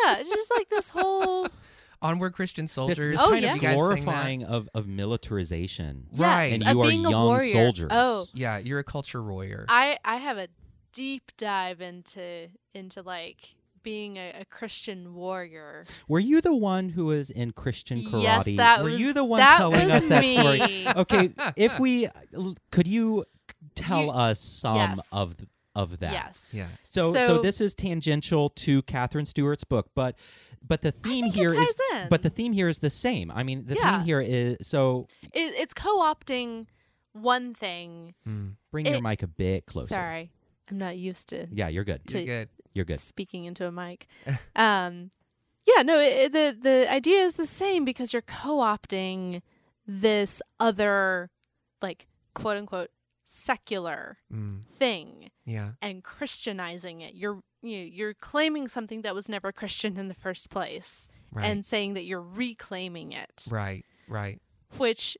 [0.05, 1.47] Yeah, just like this whole
[2.01, 2.97] Onward Christian soldiers.
[3.17, 3.49] this Oh, kind yeah.
[3.51, 3.95] of You guys sang that?
[4.03, 6.07] glorifying of, of militarization.
[6.15, 6.47] Right.
[6.51, 7.51] yes, And you are being a young warrior.
[7.53, 7.87] soldiers.
[7.91, 9.65] Oh, Yeah, you're a culture warrior.
[9.69, 10.47] I I have a
[10.93, 15.85] deep dive into into like being a, a Christian warrior.
[16.07, 18.23] Were you the one who was in Christian karate?
[18.23, 20.37] Yes, that Were was you the one telling was us that me.
[20.37, 20.87] story?
[20.87, 22.09] Okay, if we
[22.71, 23.25] could you
[23.75, 25.09] tell You- us some Yes.
[25.11, 25.35] of
[25.75, 26.11] of that?
[26.11, 26.49] Yes.
[26.53, 26.67] yeah.
[26.83, 30.17] So, so So- this is tangential to Katherine Stewart's book, but
[30.65, 32.09] but the theme here is ties in.
[32.09, 33.31] but the theme here is the same.
[33.31, 33.97] I mean, the Yeah.
[33.99, 36.67] theme here is so It, it's co-opting
[37.13, 38.13] one thing.
[38.27, 38.55] Mm.
[38.71, 39.89] bring your mic a bit closer.
[39.95, 40.31] Sorry,
[40.69, 42.01] I'm not used to Yeah, you're good.
[42.09, 42.49] You're good.
[42.73, 42.99] You're good.
[42.99, 44.07] speaking into a mic.
[44.55, 45.09] um,
[45.65, 49.41] yeah, no, it, the the idea is the same because you're co-opting
[49.85, 51.29] this other,
[51.81, 52.89] like quote unquote,
[53.25, 54.63] secular Mm.
[54.63, 55.71] thing Yeah.
[55.81, 57.13] and Christianizing it.
[57.15, 61.45] You're you you're claiming something that was never Christian in the first place Right.
[61.45, 63.85] and saying that you're reclaiming it, right.
[64.07, 64.41] Right.
[64.77, 65.17] which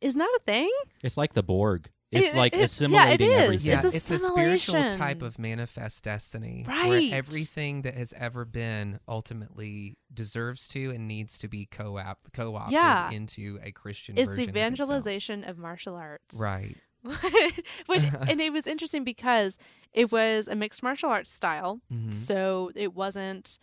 [0.00, 0.70] is not a thing.
[1.02, 1.90] It's like the Borg.
[2.12, 3.44] It's It- like it's- assimilating yeah, it is.
[3.44, 3.70] everything.
[3.70, 6.88] Yeah, It's it's, a spiritual type of manifest destiny Right.
[6.88, 12.72] where everything that has ever been ultimately deserves to and needs to be co-op co-opted
[12.74, 13.10] Yeah.
[13.10, 16.36] into a Christian It's version the of evangelization of martial arts.
[16.36, 16.76] Right.
[17.86, 19.58] Which and it was interesting because
[19.92, 21.80] it was a mixed martial arts style.
[21.92, 22.12] Mhm.
[22.12, 23.58] So it wasn't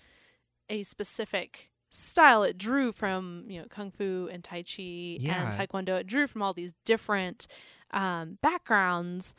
[0.69, 2.43] a specific style.
[2.43, 5.51] It drew from, you know, kung fu and tai chi Yeah.
[5.51, 5.99] and taekwondo.
[5.99, 7.47] It drew from all these different
[7.91, 9.36] um, backgrounds,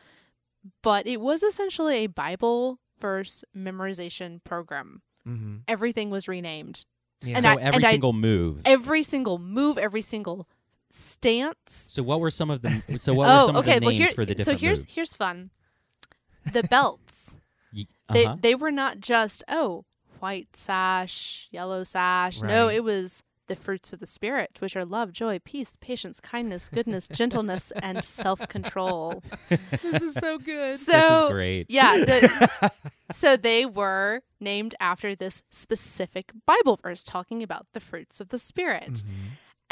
[0.83, 5.03] but it was essentially a Bible verse memorization program.
[5.27, 5.57] Mm-hmm.
[5.69, 6.85] Everything was renamed.
[7.23, 7.37] Yeah.
[7.37, 8.61] And so I- every I- single move.
[8.65, 10.49] Every single move, every single
[10.93, 11.87] stance.
[11.91, 13.77] so what were some of the so what were oh, some okay.
[13.77, 14.95] of the well, names here, for the different so different here's moves?
[14.95, 15.51] here's fun.
[16.53, 17.39] The belts.
[18.13, 18.37] They uh-huh.
[18.41, 19.87] they were not just oh
[20.19, 22.43] white sash, yellow sash.
[22.43, 26.69] No, it was the fruits of the spirit, which are love, joy, peace, patience, kindness,
[26.69, 29.23] goodness, gentleness, and self control.
[29.49, 30.79] this is so good.
[30.79, 31.67] So this is great.
[31.69, 32.73] yeah, the,
[33.11, 38.39] so they were named after this specific Bible verse talking about the fruits of the
[38.39, 38.93] spirit.
[38.93, 39.03] Mhm.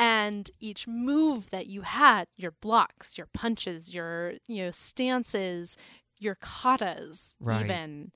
[0.00, 5.76] And each move that you had your blocks your punches your you know stances
[6.18, 7.64] your katas Right.
[7.64, 8.10] even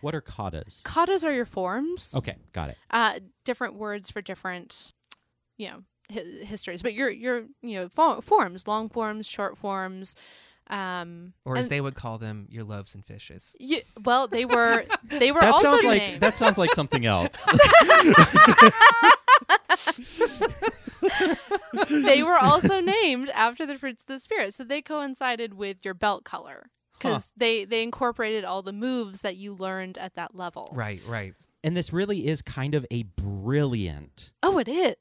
[0.00, 0.82] What are katas?
[0.82, 2.78] katas are your forms Okay, got it.
[2.90, 4.92] uh different words for different
[5.58, 10.14] you know hi- histories but your your you know fo- forms long forms short forms
[10.68, 13.54] um Or as they would call them, your loaves and fishes.
[13.60, 17.06] you, well they were they were That also sounds like named that sounds like something
[17.06, 17.46] else.
[21.90, 25.94] they were also named after the fruits of the spirit so they coincided with your
[25.94, 30.70] belt color because they they incorporated all the moves that you learned at that level
[30.72, 31.34] Right, right.
[31.62, 34.96] and this really is kind of a brilliant oh it is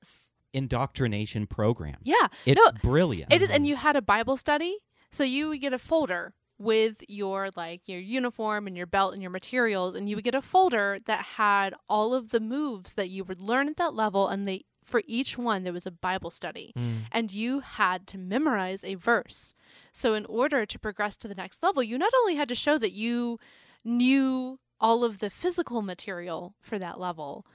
[0.54, 1.98] indoctrination program.
[2.04, 3.32] yeah It's no brilliant.
[3.34, 4.78] it is and you had a bible study
[5.16, 9.22] so you would get a folder with your like your uniform and your belt and
[9.22, 13.10] your materials and you would get a folder that had all of the moves that
[13.10, 16.30] you would learn at that level and they for each one there was a bible
[16.30, 17.08] study Mm.
[17.12, 19.54] and you had to memorize a verse.
[19.92, 22.78] So, in order to progress to the next level, you not only had to show
[22.78, 23.40] that you
[23.84, 27.46] knew all of the physical material for that level,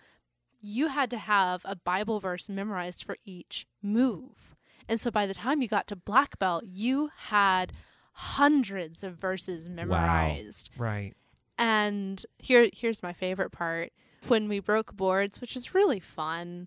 [0.60, 4.49] you had to have a Bible verse memorized for each move.
[4.90, 7.72] And so by the time you got to black belt, you had
[8.12, 10.70] hundreds of verses memorized.
[10.76, 11.14] Right.
[11.56, 13.92] And here here's my favorite part.
[14.26, 16.66] When we broke boards, which is really fun,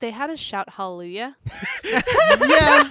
[0.00, 1.36] they had us shout hallelujah.
[1.84, 2.90] yes.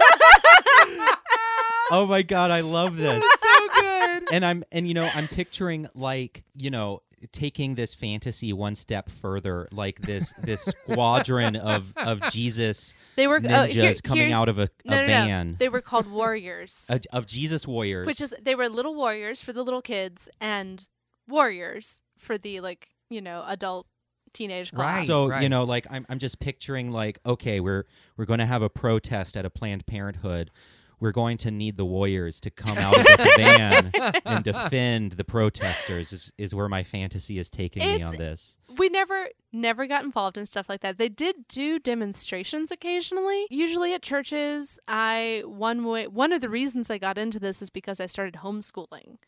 [1.90, 3.20] oh my god, I love this.
[3.20, 4.22] So good.
[4.30, 9.10] And I'm and you know, I'm picturing like, you know, taking this fantasy one step
[9.10, 14.32] further, like this this squadron of of Jesus They were uh, ninjas oh, here- coming
[14.32, 15.48] out of a, no, a no, van.
[15.48, 15.54] No.
[15.58, 18.06] They were called warriors, of- of Jesus warriors.
[18.06, 20.86] which is they were little warriors for the little kids and
[21.28, 23.86] warriors for the like you know adult
[24.32, 24.98] teenage class.
[24.98, 25.06] Right.
[25.06, 28.62] so you know like I'm I'm just picturing like okay we're we're going to have
[28.62, 30.50] a protest at a Planned Parenthood.
[30.98, 33.90] We're going to need the warriors to come out of this van
[34.24, 36.12] and defend the protesters.
[36.12, 38.56] Is is where my fantasy is taking me on this.
[38.78, 40.96] we never never got involved in stuff like that.
[40.98, 44.78] They did do demonstrations occasionally, usually at churches.
[44.88, 48.34] I one way one of the reasons I got into this is because I started
[48.42, 49.18] homeschooling.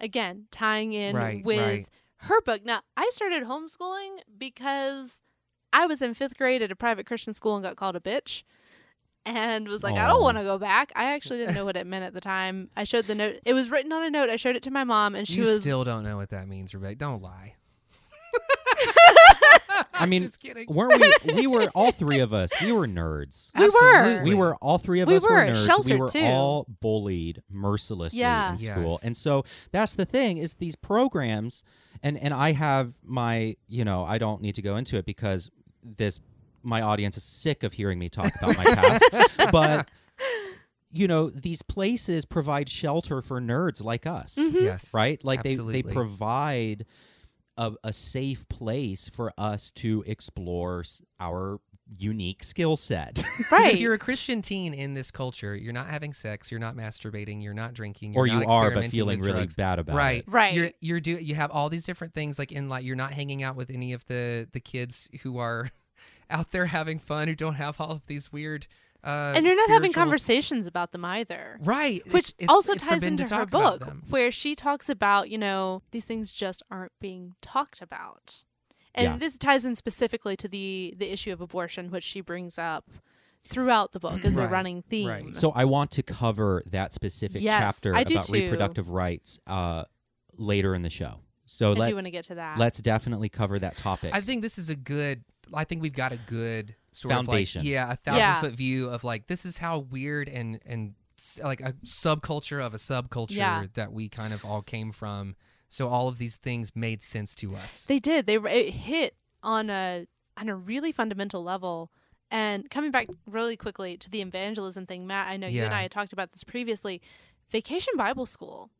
[0.00, 1.88] Again, tying in Right, with right.
[2.18, 2.64] her book.
[2.64, 5.22] Now, I started homeschooling because
[5.72, 8.42] I was in 5th grade at a private Christian school and got called a bitch.
[9.26, 10.22] And was like, I don't oh.
[10.22, 10.92] want to go back.
[10.94, 12.70] I actually didn't know what it meant at the time.
[12.76, 13.40] I showed the note.
[13.44, 14.30] It was written on a note.
[14.30, 16.46] I showed it to my mom, and she you was still don't know what that
[16.48, 16.94] means, Rebecca.
[16.94, 17.54] Don't lie.
[19.94, 20.66] I mean, Just kidding.
[20.68, 21.32] weren't we?
[21.34, 22.50] We were all three of us.
[22.62, 23.50] We were nerds.
[23.58, 24.22] We were.
[24.24, 25.84] We were all three of We us were, nerds.
[25.84, 26.20] we were too.
[26.20, 28.52] all bullied mercilessly Yeah.
[28.52, 29.04] in school, Yes.
[29.04, 31.62] and so that's the thing is these programs,
[32.02, 35.50] and and I have my you know I don't need to go into it because
[35.82, 36.20] this
[36.66, 39.02] my audience is sick of hearing me talk about my past,
[39.52, 39.88] but
[40.92, 44.62] you know these places provide shelter for nerds like us Mhm.
[44.62, 44.92] Yes.
[44.94, 45.22] right?
[45.24, 46.86] Like they they provide
[47.56, 50.84] a, a safe place for us to explore
[51.20, 51.60] our
[51.98, 53.22] unique skill set.
[53.52, 53.74] right.
[53.74, 57.42] If you're a Christian teen in this culture, you're not having sex, you're not masturbating,
[57.42, 59.54] you're not drinking, you're or you not are, but feeling really drugs.
[59.56, 60.28] bad about right, it.
[60.28, 60.54] Right.
[60.54, 63.42] You're you're do you have all these different things like in like you're not hanging
[63.42, 65.70] out with any of the the kids who are
[66.30, 68.66] out there having fun who don't have all of these weird.
[69.04, 71.58] Uh, and you're not having conversations about them either.
[71.62, 72.02] Right.
[72.12, 75.82] Which it's, it's, also it's ties into her book, where she talks about, you know,
[75.92, 78.42] these things just aren't being talked about.
[78.94, 79.16] And Yeah.
[79.18, 82.90] this ties in specifically to the the issue of abortion, which she brings up
[83.46, 85.08] throughout the book as a running theme.
[85.08, 85.36] right.
[85.36, 88.32] So I want to cover that specific Yes, chapter I do about too.
[88.32, 89.84] reproductive rights uh,
[90.36, 91.20] later in the show.
[91.44, 92.58] So I let's do want to get to that.
[92.58, 94.10] let's definitely cover that topic.
[94.12, 95.22] I think this is a good.
[95.54, 97.60] I think we've got a good sort Foundation.
[97.60, 98.40] of like yeah, a thousand Yeah.
[98.40, 100.94] foot view of like this is how weird and and
[101.42, 103.66] like a subculture of a subculture Yeah.
[103.74, 105.36] that we kind of all came from.
[105.68, 107.86] So all of these things made sense to us.
[107.86, 108.26] They did.
[108.26, 110.06] They it hit on a
[110.36, 111.90] on a really fundamental level.
[112.30, 115.82] And coming back really quickly to the evangelism thing, Matt, I know you and I
[115.82, 117.00] had talked about this previously.
[117.50, 118.70] Vacation Bible School,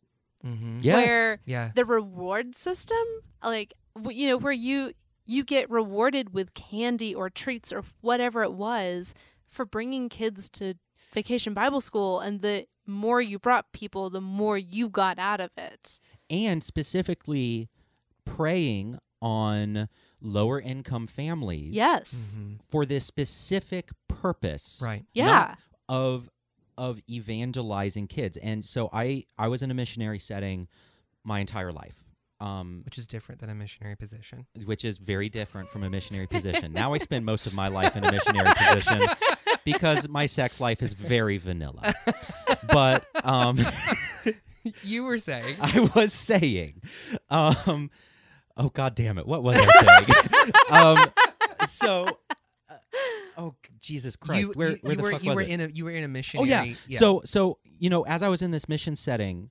[0.45, 0.79] mm-hmm.
[0.81, 0.97] yes.
[0.97, 1.71] where Yeah.
[1.75, 2.99] the reward system,
[3.43, 3.73] like
[4.11, 4.93] you know, where you
[5.27, 9.15] you get rewarded with candy or treats or whatever it was
[9.49, 10.75] for bringing kids to
[11.13, 15.51] Vacation Bible School, and the more you brought people, the more you got out of
[15.57, 15.99] it.
[16.29, 17.69] and specifically
[18.25, 19.89] preying on
[20.21, 22.59] lower income families Yes, Mhm.
[22.69, 25.05] for this specific purpose Right.
[25.13, 25.55] yeah,
[25.89, 26.29] of
[26.79, 30.69] of evangelizing kids and so i i was in a missionary setting
[31.25, 32.05] my entire life
[32.41, 34.47] um Which is different than a missionary position.
[34.65, 37.97] which is very different from a missionary position now i spend most of my life
[37.97, 39.03] in a missionary position
[39.65, 41.95] because my sex life is very vanilla
[42.69, 43.59] but um
[44.83, 45.57] you were saying.
[45.61, 46.83] I was saying,
[47.31, 47.91] um,
[48.57, 50.53] oh god damn it, what was I saying?
[50.71, 50.99] um,
[51.67, 52.07] so,
[52.69, 52.75] uh,
[53.39, 55.49] oh Jesus Christ, you, where you, where you the were fuck you was were it?
[55.49, 56.77] in a you were in a oh missionary.
[56.89, 56.99] yeah.
[56.99, 59.51] so so you know, as I was in this mission setting.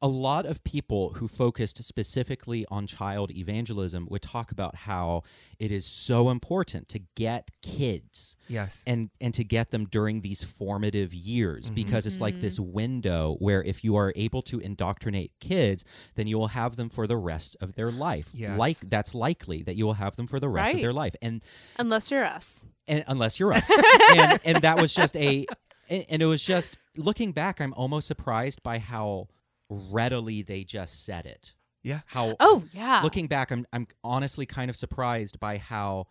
[0.00, 5.24] A lot of people who focused specifically on child evangelism would talk about how
[5.58, 8.84] it is so important to get kids yes.
[8.86, 11.74] and and to get them during these formative years Mhm.
[11.74, 15.84] because it's like this window where if you are able to indoctrinate kids
[16.14, 18.56] then you will have them for the rest of their life Yes.
[18.56, 21.42] like that's likely that you will have them for the rest of their life and
[21.76, 22.68] unless you're us.
[22.86, 23.68] and unless you're us
[24.16, 25.44] and and that was just a
[25.88, 29.26] and and it was just looking back i'm almost surprised by how
[29.68, 32.00] readily they just said it Yeah.
[32.06, 36.06] how Oh yeah, looking back i'm i'm honestly kind of surprised by how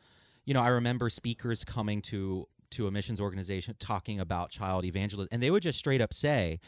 [0.46, 5.30] you know i remember speakers coming to to a missions organization talking about child evangelism
[5.32, 6.60] and they would just straight up say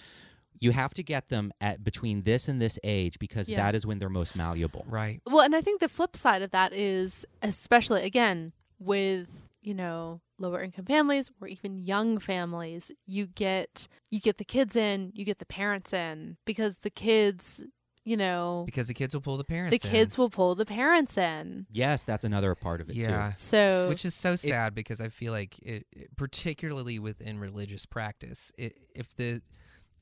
[0.61, 3.57] You have to get them at between this and this age because Yeah.
[3.63, 4.83] that is when they're most malleable.
[4.89, 5.21] Right.
[5.25, 10.21] Well, and I think the flip side of that is, especially again with you know
[10.37, 15.25] lower income families or even young families, you get you get the kids in, you
[15.25, 17.63] get the parents in because the kids,
[18.05, 19.91] you know, Because the kids will pull the parents in the in.
[19.91, 21.67] kids will pull the parents in.
[21.69, 23.33] Yes, that's another part of it Yeah.
[23.37, 28.51] So Which is so sad because I feel like it, it- particularly within religious practice,
[28.57, 29.41] it, if the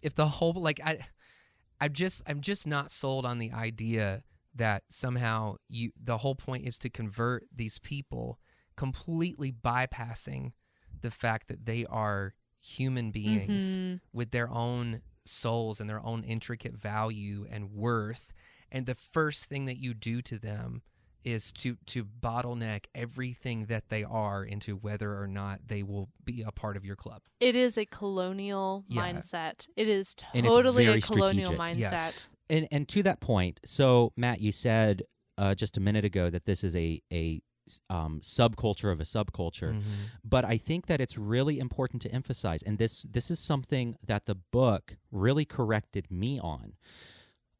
[0.01, 0.99] if the whole like I
[1.82, 4.24] I'm just I'm just not sold on the idea
[4.55, 8.39] that somehow you the whole point is to convert these people
[8.78, 10.53] completely bypassing
[11.01, 13.99] the fact that they are human beings Mhm.
[14.13, 18.32] with their own souls and their own intricate value and worth
[18.71, 20.82] and the first thing that you do to them
[21.23, 26.41] is to to bottleneck everything that they are into whether or not they will be
[26.41, 27.21] a part of your club.
[27.41, 29.01] it is a colonial Yeah.
[29.13, 29.67] mindset.
[29.75, 31.59] It is totally a colonial strategic.
[31.59, 31.91] mindset.
[31.91, 32.30] Yes.
[32.49, 35.03] And and to that point, so Matt, you said
[35.38, 37.41] uh, just a minute ago that this is a a
[37.89, 40.03] um, subculture of a subculture, Mm-hmm.
[40.24, 44.26] but I think that it's really important to emphasize, and this this is something that
[44.26, 46.74] the book really corrected me on.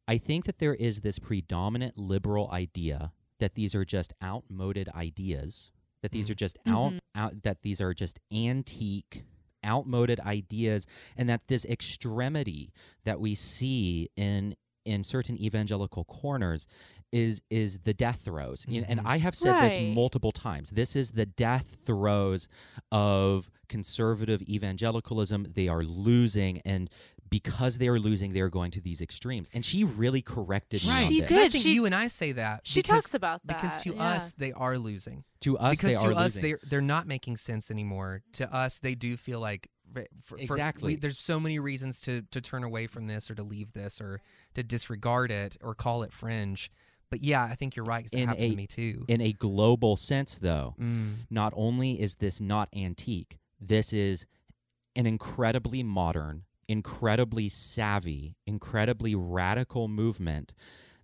[0.08, 5.70] I think that there is this predominant liberal idea that these are just outmoded ideas,
[6.02, 6.32] that these Mm.
[6.32, 9.26] are just out, out that these are just antique,
[9.66, 10.86] outmoded ideas,
[11.18, 12.72] and that this extremity
[13.04, 14.56] that we see in
[14.86, 16.66] in certain evangelical corners
[17.12, 18.66] is is the death throes.
[18.68, 19.00] You know, And.
[19.00, 19.08] Mm-hmm.
[19.08, 19.70] I have said Right.
[19.70, 20.70] this multiple times.
[20.72, 22.48] This is the death throes
[22.92, 25.48] of conservative evangelicalism.
[25.54, 26.90] They are losing and
[27.30, 29.50] because they are losing, they are going to these extremes.
[29.54, 31.04] And she really corrected me Right.
[31.06, 31.30] on She this.
[31.32, 31.52] And I did.
[31.52, 32.62] think She- you and I say that.
[32.66, 33.58] She because- talks about that.
[33.58, 34.04] because to yeah.
[34.04, 35.24] us they are losing.
[35.42, 36.44] To us, because they to are us losing.
[36.44, 38.24] they're they're not making sense anymore.
[38.34, 40.94] To us they do feel like for, for- Exactly.
[40.94, 44.00] we, there's so many reasons to to turn away from this or to leave this
[44.02, 44.22] or
[44.54, 46.72] to disregard it or call it fringe.
[47.10, 48.04] But yeah, I think you're right.
[48.04, 49.06] 'cause It In happened a- to me too.
[49.08, 51.16] In a global sense, though, Mm.
[51.30, 54.26] not only is this not antique, this is
[54.96, 60.54] an incredibly modern, incredibly savvy, incredibly radical movement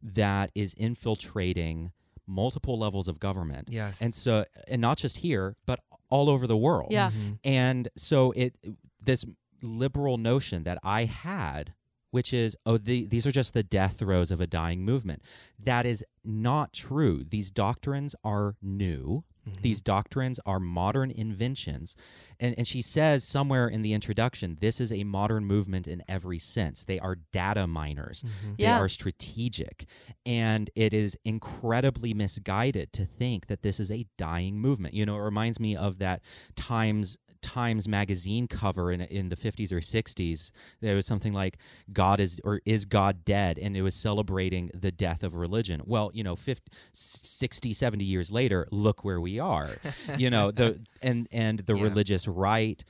[0.01, 1.91] that is infiltrating
[2.27, 3.69] multiple levels of government.
[3.71, 4.01] Yes.
[4.01, 5.79] And so and not just here, but
[6.09, 6.91] all over the world.
[6.91, 7.11] Yeah.
[7.11, 7.39] Mhm.
[7.43, 8.55] And so it
[9.01, 9.25] this
[9.61, 11.73] liberal notion that I had
[12.13, 15.23] which is oh the, these are just the death throes of a dying movement.
[15.57, 17.23] That is not true.
[17.27, 19.23] These doctrines are new.
[19.49, 19.61] Mm-hmm.
[19.61, 21.95] These doctrines are modern inventions.
[22.39, 26.39] And, and she says somewhere in the introduction, this is a modern movement in every
[26.39, 26.85] sense.
[26.85, 28.57] They are data miners, Mhm.
[28.57, 28.77] they Yeah.
[28.79, 29.85] are strategic.
[30.25, 34.93] And it is incredibly misguided to think that this is a dying movement.
[34.93, 36.21] You know, it reminds me of that
[36.55, 37.17] Times.
[37.43, 40.49] Times magazine cover in in the 50s or 60s
[40.81, 41.57] there was something like
[41.91, 43.59] God is or is God dead?
[43.59, 45.81] And it was celebrating the death of religion.
[45.85, 49.69] Well you know 50, 60 70 years later look where we are.
[50.17, 51.83] You know the and and the Yeah.
[51.83, 52.83] religious right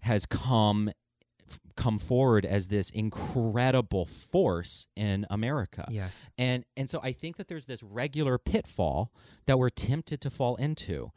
[0.00, 0.90] has come
[1.76, 5.86] come forward as this incredible force in America.
[5.90, 6.26] Yes.
[6.38, 9.10] and and so I think that there's this regular pitfall
[9.46, 11.10] that we're tempted to fall into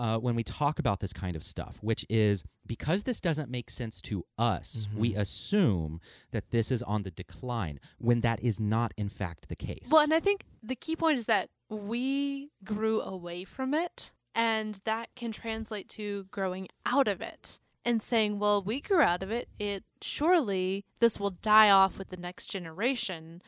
[0.00, 3.68] uh, when we talk about this kind of stuff, which is because this doesn't make
[3.70, 8.90] sense to us, we assume that this is on the decline when that is not
[8.96, 9.86] in fact the case.
[9.90, 14.80] Well, and I think the key point is that we grew away from it, and
[14.84, 19.30] that can translate to growing out of it and saying, well, we grew out of
[19.30, 19.48] it.
[19.58, 23.42] It surely this will die off with the next generation,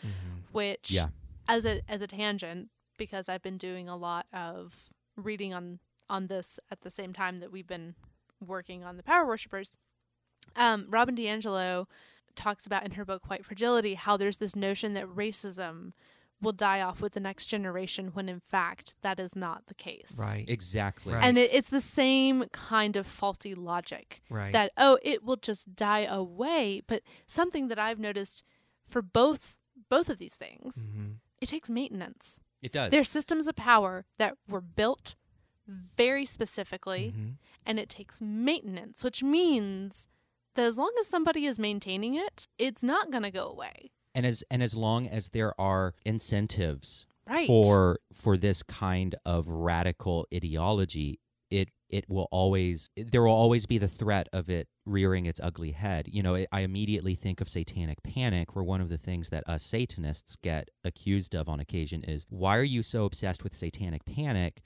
[0.52, 1.08] which, Yeah.
[1.48, 5.78] as a as a tangent, because I've been doing a lot of reading on
[6.12, 7.94] on this at the same time that we've been
[8.44, 9.72] working on the power worshippers.
[10.56, 11.86] Um, Robin DiAngelo
[12.34, 15.92] talks about in her book White Fragility how there's this notion that racism
[16.40, 20.16] will die off with the next generation when in fact that is not the case.
[20.18, 20.44] Right.
[20.48, 21.12] exactly.
[21.14, 21.22] Right.
[21.22, 24.52] And it, it's the same kind of faulty logic Right.
[24.52, 28.42] that oh it will just die away, but something that I've noticed
[28.88, 29.56] for both
[29.88, 31.16] both of these things, Mhm.
[31.40, 32.40] it takes maintenance.
[32.60, 32.90] It does.
[32.90, 35.14] They're systems of power that were built
[35.96, 37.36] very specifically Mhm.
[37.66, 40.08] and it takes maintenance, which means
[40.54, 43.90] that as long as somebody is maintaining it, it's not going to go away.
[44.14, 47.46] and as and as long as there are incentives Right.
[47.46, 51.18] for for this kind of radical ideology
[51.50, 55.72] it it will always there will always be the threat of it rearing its ugly
[55.72, 59.44] head you know i immediately think of satanic panic where one of the things that
[59.48, 64.04] us satanists get accused of on occasion is why are you so obsessed with satanic
[64.04, 64.62] panic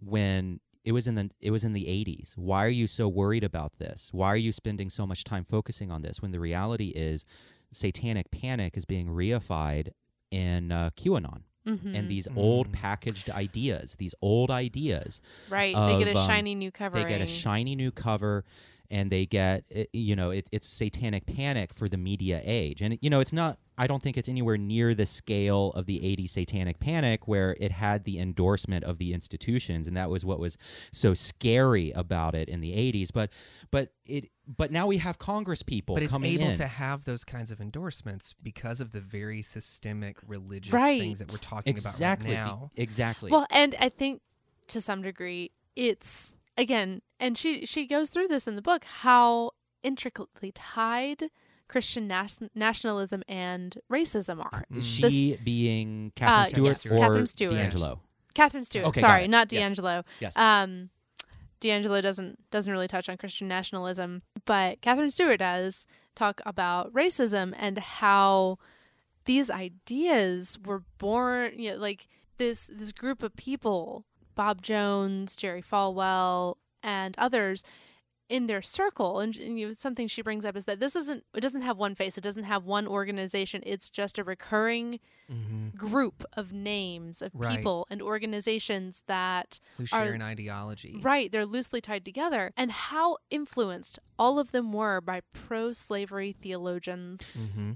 [0.00, 3.42] when it was in the it was in the 80s why are you so worried
[3.44, 6.92] about this why are you spending so much time focusing on this when the reality
[6.94, 7.24] is
[7.72, 9.88] satanic panic is being reified
[10.30, 11.42] in uh, QAnon.
[11.66, 11.94] Mhm.
[11.94, 12.72] And these old Mm.
[12.74, 15.20] packaged ideas, these old ideas,
[15.50, 16.96] right, they get of, a um, shiny new cover.
[17.02, 18.44] they get a shiny new cover
[18.90, 22.82] and they get eh, you know it, it's satanic panic for the media age.
[22.82, 25.98] And you know it's not i don't think it's anywhere near the scale of the
[26.00, 30.38] 80s satanic panic where it had the endorsement of the institutions and that was what
[30.40, 30.56] was
[30.92, 33.30] so scary about it in the 80s but
[33.70, 36.56] but it but now we have congress people But it's coming able in.
[36.56, 41.00] to have those kinds of endorsements because of the very systemic religious Right.
[41.00, 42.70] things that we're talking exactly about right now.
[42.76, 43.30] exactly.
[43.30, 44.22] Well, and I think
[44.68, 49.52] to some degree it's again, and she she goes through this in the book how
[49.82, 51.24] intricately tied
[51.68, 54.64] Christian nas- nationalism and racism are.
[54.72, 54.82] Mm.
[54.82, 57.52] she being Uh, Katherine Stewart yes, or Katherine Stewart.
[57.54, 57.98] DiAngelo
[58.34, 59.78] Katherine Stewart, Okay, sorry, not Yes.
[59.78, 60.04] DiAngelo.
[60.20, 60.90] yes Um,
[61.60, 67.54] DiAngelo doesn't doesn't really touch on Christian nationalism, but Katherine Stewart does talk about racism
[67.56, 68.58] and how
[69.24, 71.52] these ideas were born.
[71.58, 74.04] You know, like this this group of people,
[74.36, 77.64] Bob Jones, Jerry Falwell, and others
[78.28, 81.22] in their circle and, and you know, something she brings up is that this isn't
[81.32, 84.98] it doesn't have one face it doesn't have one organization it's just a recurring
[85.30, 85.76] Mhm.
[85.76, 87.56] group of names of Right.
[87.56, 91.00] people and organizations that Who are- share an ideology.
[91.02, 92.52] Right, they're loosely tied together.
[92.56, 97.36] And how influenced all of them were by pro slavery theologians.
[97.40, 97.72] Mm-hmm.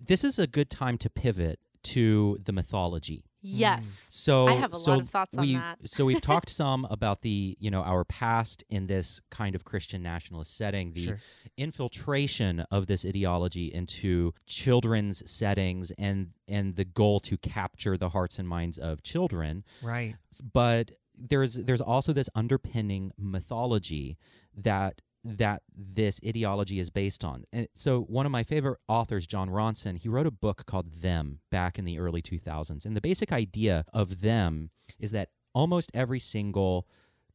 [0.00, 3.50] this is a good time to pivot to the mythology Mm.
[3.58, 4.08] Yes.
[4.10, 5.78] So I have a lot so of thoughts on that.
[5.84, 10.02] so we've talked some about the you know our past in this kind of Christian
[10.02, 11.20] nationalist setting, the Sure.
[11.56, 18.38] infiltration of this ideology into children's settings, and and the goal to capture the hearts
[18.38, 19.64] and minds of children.
[19.82, 20.16] Right.
[20.52, 24.18] But there's there's also this underpinning mythology
[24.56, 27.44] that that this ideology is based on.
[27.52, 31.40] And so one of my favorite authors, Jon Ronson, he wrote a book called Them
[31.50, 32.84] back in the early 2000s.
[32.84, 36.86] And the basic idea of them is that almost every single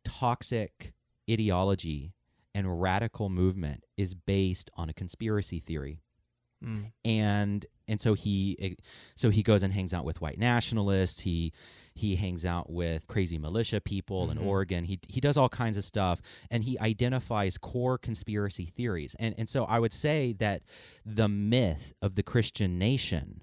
[0.03, 0.93] toxic
[1.29, 2.13] ideology
[2.55, 6.02] and radical movement is based on a conspiracy theory
[6.63, 6.91] Mm.
[7.03, 8.75] and and so he eh,
[9.15, 11.51] so he goes and hangs out with white nationalists he
[11.93, 14.45] he hangs out with crazy militia people in Mhm.
[14.45, 19.35] Oregon he he does all kinds of stuff and he identifies core conspiracy theories and
[19.37, 20.61] and so I would say that
[21.05, 23.41] the myth of the Christian nation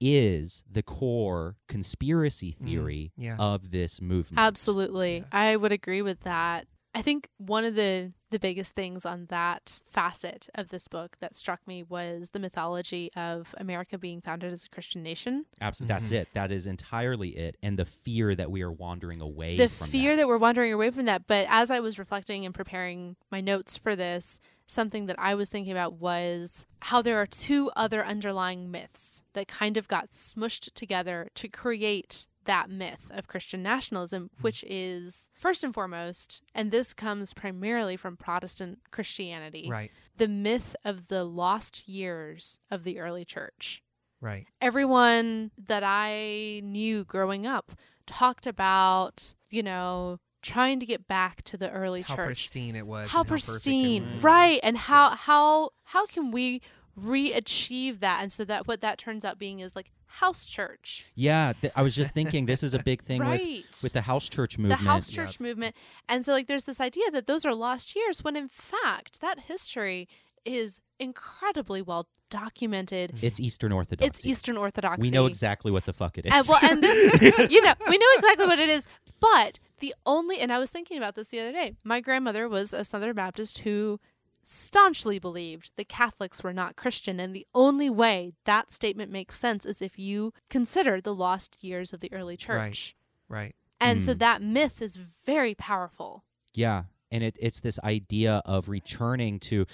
[0.00, 3.36] is the core conspiracy Mm, theory yeah.
[3.38, 5.24] of this movement Absolutely.
[5.32, 6.66] I would agree with that.
[6.94, 11.34] I think one of the the biggest things on that facet of this book that
[11.34, 15.46] struck me was the mythology of America being founded as a Christian nation.
[15.62, 16.16] Absolutely, that's Mhm.
[16.16, 16.28] it.
[16.34, 20.12] That is entirely it, and the fear that we are wandering away the from fear
[20.14, 20.22] that.
[20.22, 20.28] that.
[20.28, 21.26] we're wandering away from that.
[21.26, 25.48] But as I was reflecting and preparing my notes for this, something that I was
[25.48, 30.74] thinking about was how there are two other underlying myths that kind of got smushed
[30.74, 34.42] together to create that myth of Christian nationalism, hmm.
[34.42, 39.92] which is first and foremost, and this comes primarily from Protestant Christianity, Right.
[40.16, 43.82] the myth of the lost years of the early church
[44.20, 44.46] Right.
[44.60, 47.72] everyone that I knew growing up
[48.06, 52.18] talked about, you know, trying to get back to the early How church.
[52.18, 53.10] How pristine it was.
[53.10, 54.22] how and perfect it pristine, was.
[54.24, 54.60] right?
[54.62, 56.62] And how how how can we
[56.96, 58.22] re-achieve that?
[58.22, 61.82] And so that what that turns out being is like house church, Yeah, th- I
[61.82, 63.80] was just thinking this is a big thing with right?
[63.82, 64.80] with the house church movement.
[64.80, 65.26] the house Yep.
[65.26, 65.76] church movement,
[66.08, 69.40] and so like there's this idea that those are lost years, when in fact that
[69.40, 70.08] history
[70.44, 73.14] is incredibly well documented.
[73.22, 74.06] It's Eastern Orthodox.
[74.18, 75.00] It's Eastern Orthodoxy.
[75.02, 76.32] We know exactly what the fuck it is.
[76.32, 78.86] And, well, and this, you know, we know exactly what it is.
[79.20, 81.74] But the only, and I was thinking about this the other day.
[81.84, 83.98] My grandmother was a Southern Baptist who
[84.44, 89.64] staunchly believed that Catholics were not Christian, and the only way that statement makes sense
[89.66, 92.94] is if you consider the lost years of the early church.
[93.28, 93.44] Right.
[93.44, 93.56] Right.
[93.80, 94.18] And so Mm.
[94.20, 96.24] that myth is very powerful.
[96.54, 99.64] yeah, and it, it's this idea of returning to.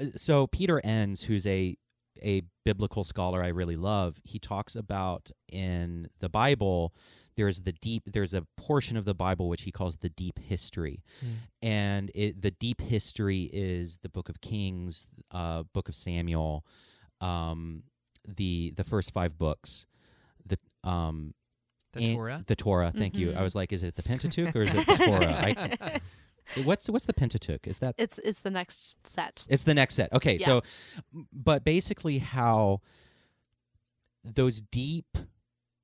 [0.00, 1.76] uh, So Peter Enns, who's a
[2.22, 6.94] a biblical scholar I really love, he talks about in the Bible.
[7.36, 8.02] There's the deep.
[8.12, 11.28] There's a portion of the Bible which he calls the deep history, Mm.
[11.62, 16.64] and it, the deep history is the Book of Kings, uh, Book of Samuel,
[17.20, 17.84] um,
[18.28, 19.86] the the first five books,
[20.44, 20.58] the
[20.88, 21.34] um,
[21.94, 22.44] The Torah.
[22.46, 22.92] The Torah.
[22.94, 23.30] Thank you.
[23.32, 23.42] I Mhm.
[23.42, 25.34] was like, is it the Pentateuch or is it the Torah?
[25.34, 26.00] I,
[26.64, 27.66] what's what's the Pentateuch?
[27.66, 29.46] Is that It's it's the next set.
[29.48, 30.12] it's the next set?
[30.12, 30.46] Okay, Yeah.
[30.46, 30.62] so
[31.32, 32.80] but basically how
[34.24, 35.18] those deep,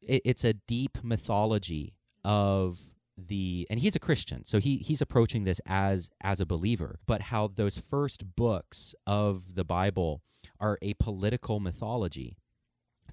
[0.02, 1.94] it, it's a deep mythology
[2.24, 2.78] of
[3.16, 7.22] the and he's a christian so he he's approaching this as as a believer but
[7.22, 10.22] how those first books of the bible
[10.60, 12.36] are a political mythology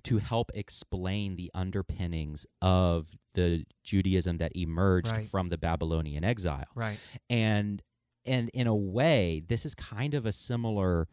[0.04, 5.26] to help explain the underpinnings of the Judaism that emerged Right.
[5.26, 6.68] from the Babylonian exile.
[6.76, 7.00] Right.
[7.28, 7.82] And
[8.24, 11.08] and in a way, this is kind of a similar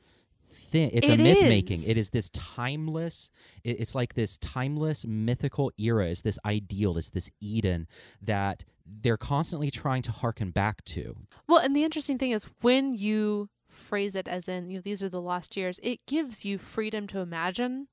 [0.73, 0.91] thing.
[0.93, 1.83] It's a It myth making.
[1.85, 3.31] It is this timeless.
[3.63, 6.09] it- It's like this timeless mythical era.
[6.09, 6.97] Is this ideal?
[6.99, 7.87] Is this Eden
[8.21, 11.17] that they're constantly trying to harken back to?
[11.47, 15.03] Well, and the interesting thing is when you phrase it as in, you know, these
[15.03, 17.89] are the lost years, it gives you freedom to imagine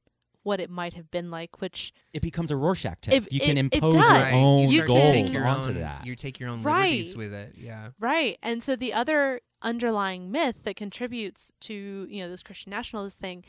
[0.50, 3.28] what it might have been like, which It becomes a Rorschach test.
[3.28, 4.34] It- you can it- it impose your Right.
[4.34, 6.06] own you You start to take goals your onto own, that.
[6.06, 6.86] You take your own Right.
[6.90, 7.56] liberties with it.
[7.58, 7.92] Yeah.
[8.00, 8.38] right.
[8.42, 13.46] And so the other underlying myth that contributes to, you know, this Christian nationalist thing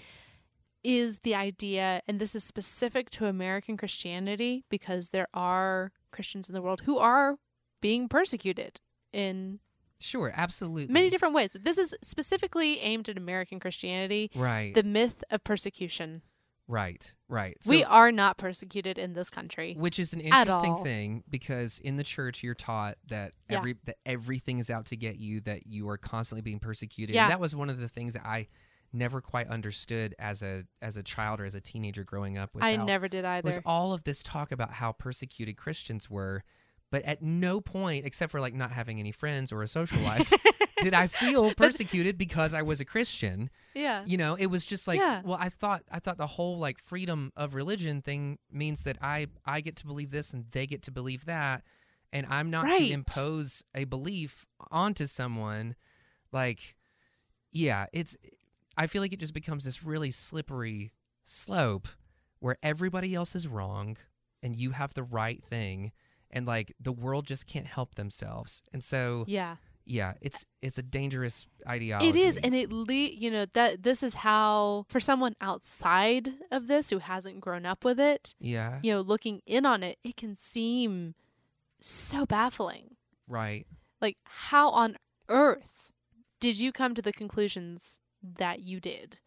[0.85, 6.55] is the idea, and this is specific to American Christianity because there are Christians in
[6.55, 7.39] the world who are
[7.81, 8.81] being persecuted
[9.13, 9.61] in
[10.03, 10.33] Sure.
[10.35, 10.93] Absolutely.
[10.93, 11.55] many different ways.
[11.61, 14.31] This is specifically aimed at American Christianity.
[14.35, 14.73] Right.
[14.75, 16.23] The myth of persecution.
[16.71, 17.15] Right.
[17.29, 17.57] Right.
[17.69, 19.75] we are not persecuted in this country.
[19.79, 23.59] Which is an interesting thing because in the church you're taught that Yeah.
[23.59, 27.15] every that everything is out to get you, that you are constantly being persecuted.
[27.15, 27.25] Yeah.
[27.25, 28.49] And that was one of the things that I
[28.93, 32.55] never quite understood as a as a child or as a teenager growing up.
[32.55, 33.47] Was I how- never did either.
[33.47, 36.43] was all of this talk about how persecuted Christians were,
[36.91, 40.33] but at no point, except for like not having any friends or a social life,
[40.83, 44.03] did I feel persecuted because I was a Christian yeah.
[44.07, 45.23] you know it was just like Yeah.
[45.25, 49.27] well i thought i thought the whole like freedom of religion thing means that i
[49.45, 51.63] i get to believe this and they get to believe that
[52.13, 55.75] and i'm not to impose a belief onto someone
[56.33, 56.77] like
[57.53, 58.17] yeah it's
[58.77, 60.93] i feel like it just becomes this really slippery
[61.25, 61.89] slope
[62.41, 63.97] where everybody else is wrong
[64.43, 65.93] and you have the right thing
[66.31, 69.57] and like the world just can't help themselves and so Yeah.
[69.85, 74.03] yeah it's it's a dangerous ideology It is, and it le- you know that this
[74.03, 78.93] is how for someone outside of this who hasn't grown up with it, yeah you
[78.93, 81.15] know, looking in on it, it can seem
[81.81, 82.97] so baffling.
[83.29, 83.67] right
[84.01, 84.97] Like, how on
[85.29, 85.93] earth
[86.41, 89.19] did you come to the conclusions that you did?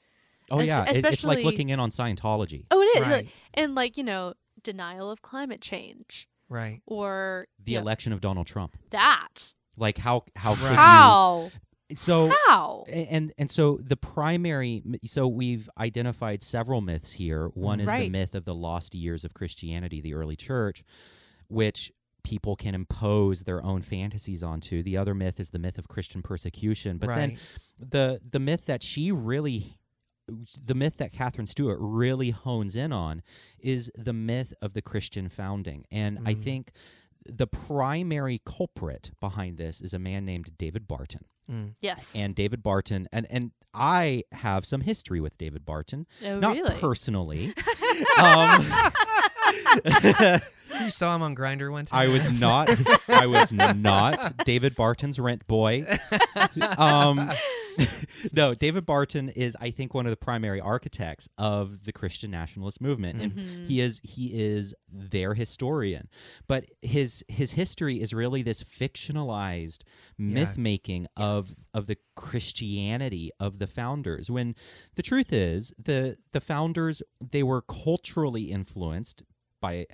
[0.51, 2.65] Oh Es- yeah, it- it's like looking in on Scientology.
[2.71, 3.29] Oh, it is, Right.
[3.53, 6.81] and like you know, denial of climate change Right.
[6.85, 8.77] or The you know, election of Donald Trump.
[8.91, 9.53] that.
[9.75, 11.49] Like how how could How?
[11.89, 11.95] you?
[11.95, 12.85] So How?
[12.87, 18.35] And and so the primary so we've identified several myths here one is the myth
[18.35, 20.83] of the lost years of christianity the early church
[21.49, 21.91] which
[22.23, 26.21] people can impose their own fantasies onto the other myth is the myth of christian
[26.21, 27.37] persecution but then
[27.79, 29.77] the the myth that she really
[30.27, 33.21] the myth that Katherine Stewart really hones in on
[33.59, 35.85] is the myth of the Christian founding.
[35.91, 36.39] And I Mm.
[36.41, 36.71] think
[37.25, 41.25] the primary culprit behind this is a man named David Barton.
[41.51, 41.73] Mm.
[41.81, 42.15] Yes.
[42.15, 46.05] And David Barton, and, and I have some history with David Barton.
[46.25, 46.75] oh, Not really?
[46.79, 47.53] personally.
[48.21, 48.65] um,
[50.81, 52.01] You saw him on Grindr one time.
[52.01, 52.67] I was not.
[53.07, 55.85] I was not David Barton's rent boy.
[56.77, 57.31] Um,
[58.33, 62.79] no, David Barton is, I think, one of the primary architects of the Christian nationalist
[62.81, 63.65] movement, and Mhm.
[63.67, 66.07] he is he is their historian.
[66.47, 69.79] But his his history is really this fictionalized
[70.17, 71.67] myth making of Yes.
[71.73, 74.29] of the Christianity of the founders.
[74.29, 74.55] When
[74.95, 79.23] the truth is, the the founders they were culturally influenced
[79.63, 79.87] by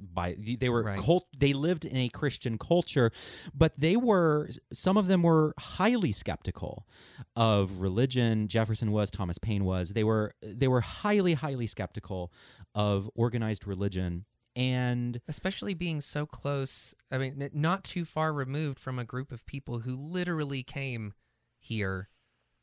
[0.00, 1.00] by they were Right.
[1.00, 3.10] cult they lived in a Christian culture,
[3.52, 6.86] but they were some of them were highly skeptical
[7.34, 8.46] of religion.
[8.46, 9.90] Jefferson was, Thomas Paine was.
[9.90, 12.32] They were they were highly highly skeptical
[12.76, 16.94] of organized religion and Especially being so close.
[17.10, 21.12] I mean, not too far removed from a group of people who literally came
[21.58, 22.08] here,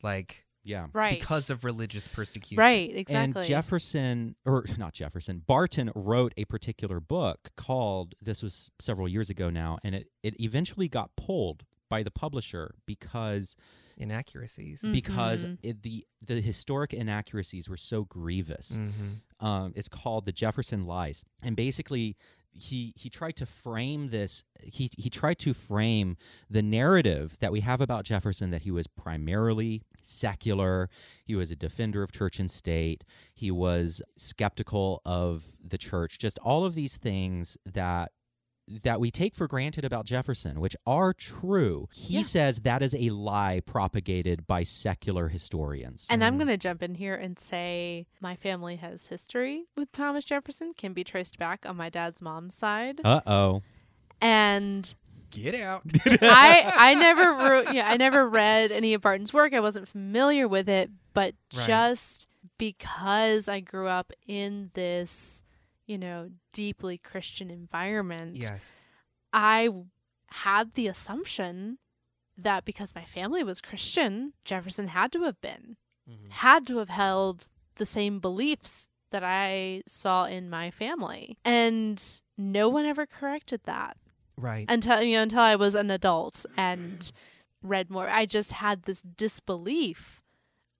[0.02, 0.86] like yeah.
[0.92, 1.18] right.
[1.18, 2.58] because of religious persecution.
[2.58, 2.90] right.
[2.94, 3.40] Exactly.
[3.40, 9.30] And Jefferson, or not Jefferson, Barton wrote a particular book called, this was several years
[9.30, 13.56] ago now, and it, it eventually got pulled by the publisher because
[13.98, 14.82] Inaccuracies.
[14.82, 14.92] Mm.
[14.92, 15.58] because Mhm.
[15.62, 18.72] it, the the historic inaccuracies were so grievous.
[18.72, 19.46] Mm-hmm.
[19.46, 22.16] Um, it's called the Jefferson Lies, and basically
[22.58, 24.44] he he tried to frame this.
[24.60, 26.16] He he tried to frame
[26.48, 30.88] the narrative that we have about Jefferson that he was primarily secular.
[31.24, 33.04] He was a defender of church and state.
[33.34, 36.18] He was skeptical of the church.
[36.18, 38.12] Just all of these things that
[38.82, 41.88] that we take for granted about Jefferson, which are true.
[41.92, 42.22] He Yeah.
[42.22, 46.06] says that is a lie propagated by secular historians.
[46.10, 46.38] And I'm Mhm.
[46.38, 50.92] going to jump in here and say my family has history with Thomas Jefferson, can
[50.92, 53.00] be traced back on my dad's mom's side.
[53.04, 53.62] Uh oh.
[54.20, 54.94] And
[55.30, 55.82] Get out.
[56.22, 59.52] I I never wrote, yeah, I never read any of Barton's work.
[59.52, 61.66] I wasn't familiar with it, but Right.
[61.66, 62.26] just
[62.58, 65.42] because I grew up in this,
[65.86, 68.74] you know, deeply Christian environment, Yes.
[69.32, 69.68] I
[70.28, 71.78] had the assumption
[72.36, 75.76] that because my family was Christian, Jefferson had to have been,
[76.08, 76.30] Mhm.
[76.30, 81.38] had to have held the same beliefs that I saw in my family.
[81.44, 82.02] And
[82.36, 83.96] no one ever corrected that
[84.36, 84.66] Right.
[84.68, 87.10] until you know until I was an adult and
[87.62, 88.08] read more.
[88.08, 90.22] I just had this disbelief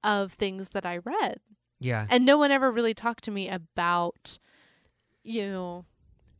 [0.02, 1.40] of things that I read.
[1.78, 2.06] yeah.
[2.10, 4.38] And no one ever really talked to me about
[5.26, 5.84] you know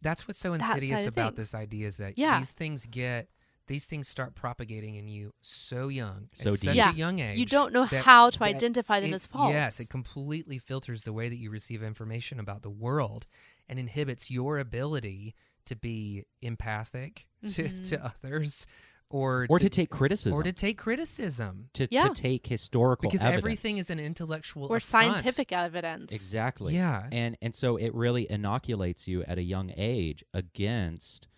[0.03, 1.53] That's what's so insidious side about things.
[1.53, 2.39] this idea is that Yeah.
[2.39, 3.29] these things get
[3.67, 6.77] these things start propagating in you so young, So at such.
[6.77, 6.91] Yeah.
[6.93, 7.37] a young age.
[7.37, 9.53] you don't know that- how to identify them it- as false.
[9.53, 13.27] Yes, it completely filters the way that you receive information about the world
[13.69, 15.35] and inhibits your ability
[15.65, 17.89] to be empathic to, Mhm.
[17.89, 18.67] to others
[19.11, 22.09] or or to take criticism, or to take criticism to, Yeah.
[22.09, 23.41] to take historical because evidence.
[23.45, 24.83] everything is an intellectual or affront.
[24.85, 26.13] scientific evidence.
[26.13, 27.09] exactly Yeah.
[27.13, 31.29] and and so it really inoculates you at a young age against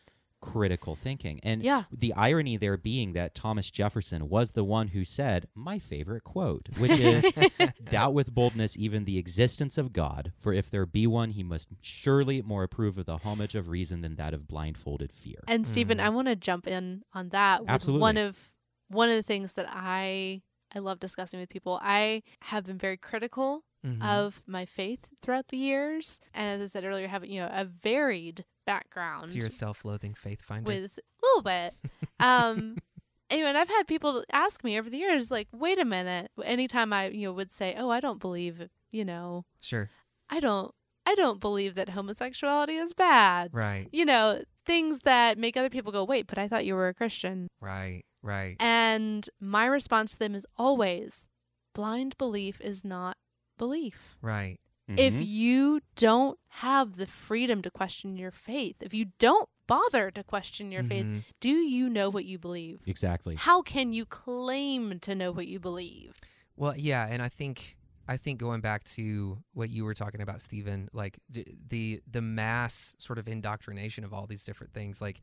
[0.41, 1.85] critical thinking and Yeah.
[1.91, 6.69] the irony there being that thomas jefferson was the one who said my favorite quote
[6.79, 7.25] which is
[7.91, 11.69] doubt with boldness even the existence of god for if there be one he must
[11.81, 15.99] surely more approve of the homage of reason than that of blindfolded fear And Stephen,
[15.99, 16.03] Mhm.
[16.05, 17.63] I want to jump in on that.
[17.63, 18.01] With Absolutely.
[18.03, 18.53] One of
[18.89, 20.43] one of the things that I
[20.75, 21.79] I love discussing with people.
[21.83, 24.03] I have been very critical Mhm.
[24.03, 27.65] of my faith throughout the years, and as I said earlier, have you know a
[27.65, 30.67] varied background so you're self-loathing faith finder.
[30.67, 31.75] with a little bit.
[32.21, 32.77] Um,
[33.31, 36.31] anyway, and I've had people ask me over the years, like, wait a minute.
[36.45, 39.91] Anytime I you know would say, oh, I don't believe, you know, sure.
[40.29, 40.75] I don't,
[41.07, 43.51] I don't believe that homosexuality is bad.
[43.55, 43.89] Right.
[43.91, 46.95] You know, things that make other people go, wait, but I thought you were a
[46.95, 47.49] Christian.
[47.61, 48.03] Right.
[48.23, 48.57] Right.
[48.61, 51.27] And my response to them is always
[51.75, 53.17] blind belief is not
[53.57, 54.17] belief.
[54.21, 54.59] Right.
[54.97, 55.27] If Mhm.
[55.27, 60.73] you don't have the freedom to question your faith, if you don't bother to question
[60.73, 61.25] your faith, Mhm.
[61.41, 62.81] do you know what you believe?
[62.87, 66.19] exactly How can you claim to know what you believe?
[66.57, 67.77] Well, yeah, and I think
[68.11, 72.23] I think going back to what you were talking about, Stephen, like d- the the
[72.23, 75.03] mass sort of indoctrination of all these different things.
[75.03, 75.21] Like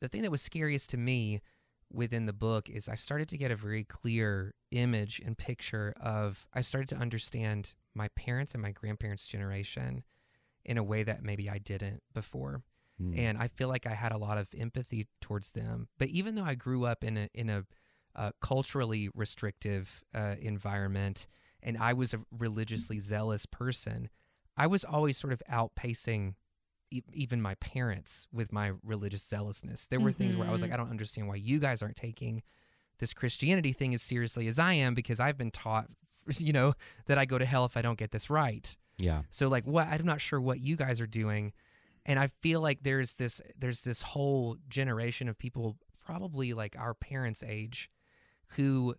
[0.00, 1.40] the thing that was scariest to me
[1.92, 6.46] within the book is I started to get a very clear image and picture of
[6.52, 10.04] I started to understand my parents and my grandparents' generation
[10.64, 12.62] in a way that maybe I didn't before
[13.00, 13.16] Mm.
[13.16, 15.86] and I feel like I had a lot of empathy towards them.
[15.98, 17.64] But even though I grew up in a in a
[18.16, 21.28] uh, culturally restrictive uh, environment,
[21.62, 24.08] and I was a religiously zealous person,
[24.56, 26.34] I was always sort of outpacing
[26.90, 29.86] e- even my parents with my religious zealousness.
[29.88, 30.74] There were things where I was like, Mhm.
[30.74, 32.42] I don't understand why you guys aren't taking
[32.98, 35.88] this Christianity thing as seriously as I am because I've been taught,
[36.38, 36.74] you know,
[37.06, 38.76] that I go to hell if I don't get this right.
[38.98, 41.52] yeah So like what I'm not sure what you guys are doing.
[42.06, 46.94] And I feel like there's this there's this whole generation of people probably like our
[46.94, 47.90] parents' age
[48.56, 48.94] who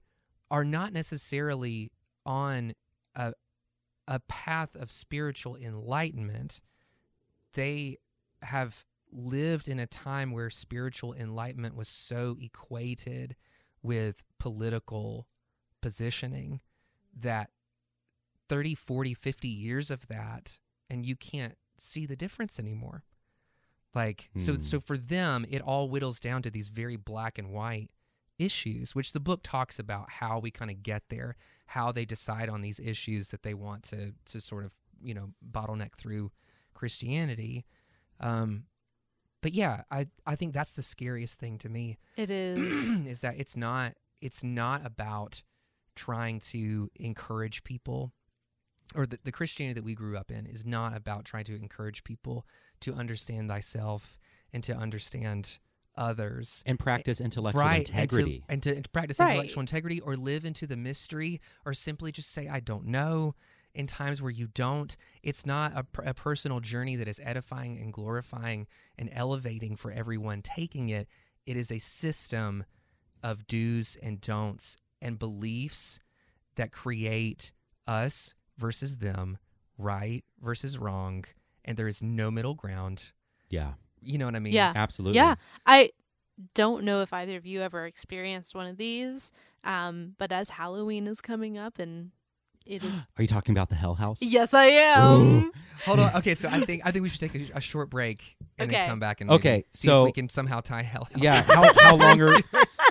[0.51, 1.91] are not necessarily
[2.25, 2.73] on
[3.15, 3.33] a
[4.07, 6.61] a path of spiritual enlightenment.
[7.53, 7.97] They
[8.41, 13.35] have lived in a time where spiritual enlightenment was so equated
[13.81, 15.27] with political
[15.81, 16.61] positioning
[17.17, 17.49] that
[18.49, 23.03] 30, 40, 50 years of that and you can't see the difference anymore.
[23.95, 24.59] Like so Hmm.
[24.59, 27.89] so for them it all whittles down to these very black and white
[28.37, 31.35] issues which the book talks about how we kind of get there,
[31.67, 35.31] how they decide on these issues that they want to to sort of, you know,
[35.51, 36.31] bottleneck through
[36.73, 37.65] Christianity.
[38.19, 38.65] Um
[39.41, 43.05] but yeah, I I think that's the scariest thing to me It is.
[43.07, 45.43] is that it's not it's not about
[45.95, 48.13] trying to encourage people
[48.95, 52.03] or the, the christianity that we grew up in is not about trying to encourage
[52.03, 52.45] people
[52.79, 54.17] to understand thyself
[54.53, 55.59] and to understand
[55.95, 59.29] others and practice intellectual right integrity and to, and to practice Right.
[59.31, 63.35] intellectual integrity or live into the mystery or simply just say i don't know
[63.79, 67.93] in times where you don't it's not a, a personal journey that is edifying and
[67.93, 68.67] glorifying
[68.97, 71.07] and elevating for everyone taking it.
[71.45, 72.65] It is a system
[73.23, 76.01] of do's and don'ts and beliefs
[76.55, 77.53] that create
[77.87, 79.37] us versus them
[79.77, 81.23] right versus wrong
[81.63, 83.13] and there is no middle ground.
[83.49, 83.75] Yeah.
[84.01, 84.53] You know what i mean?
[84.53, 84.73] Yeah.
[84.75, 85.15] absolutely.
[85.15, 85.35] Yeah.
[85.65, 85.91] I
[86.53, 89.31] don't know if either of you ever experienced one of these,
[89.63, 92.11] um, but as Halloween is coming up and
[92.69, 92.95] it is.
[93.17, 95.51] are you talking about the hell house yes, I am.
[95.85, 96.13] Hold on.
[96.17, 98.79] Okay, so I think I think we should take a, a short break and Okay.
[98.79, 101.07] then come back and Okay, maybe see so- if we can somehow tie hell.
[101.11, 102.37] House yeah how, how long are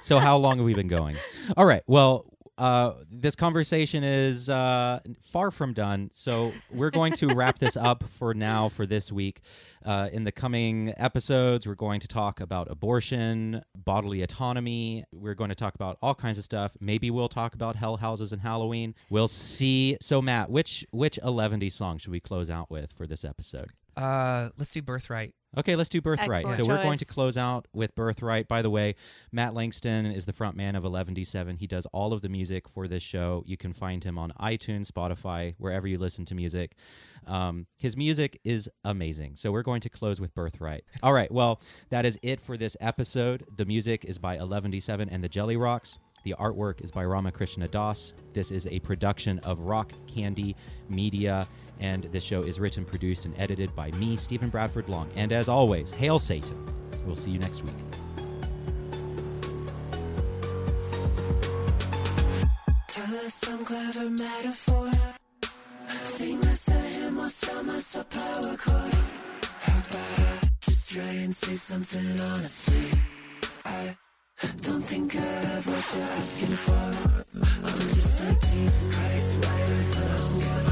[0.03, 1.17] so how long have we been going
[1.57, 2.25] all right well
[2.59, 4.99] uh, this conversation is uh,
[5.33, 6.11] far from done.
[6.13, 9.41] So we're going to wrap this up for now for this week.
[9.85, 15.05] Uh, in the coming episodes, we're going to talk about abortion, bodily autonomy.
[15.13, 16.77] We're going to talk about all kinds of stuff.
[16.81, 18.97] Maybe we'll talk about hell houses and Halloween.
[19.09, 19.97] We'll see.
[20.01, 23.71] So Matt, which which 11 song should we close out with for this episode?
[23.99, 25.35] Uh, let's do Birthright.
[25.57, 26.45] Okay, let's do Birthright.
[26.45, 28.47] Excellent so we're going to close out with Birthright.
[28.47, 28.95] By the way,
[29.33, 31.59] Matt Langston is the front man of Eleventyseven.
[31.59, 33.43] He does all of the music for this show.
[33.47, 36.77] You can find him on iTunes, Spotify, wherever you listen to music.
[37.27, 39.37] Um, his music is amazing.
[39.37, 40.85] So we're going to close with Birthright.
[41.03, 43.45] All right, well, that is it for this episode.
[43.57, 45.99] The music is by Eleventyseven and the Jelly Rocks.
[46.25, 48.13] The artwork is by Ramakrishna Das.
[48.35, 50.57] This is a production of Rock Candy
[50.91, 51.47] Media,
[51.81, 55.11] and this show is written, produced, and edited by me, Stephen Bradford Long.
[55.17, 56.67] And as always, hail Satan.
[57.07, 57.75] We'll see you next week.
[63.29, 64.91] some clever metaphor.
[65.43, 68.95] A hymn, or strum, us a power chord.
[69.61, 73.01] How about I just try and say something honestly?
[73.65, 73.95] I
[74.63, 76.89] don't think I have what you're asking for.
[77.67, 80.68] I'm just like Jesus Christ, why is the hunger?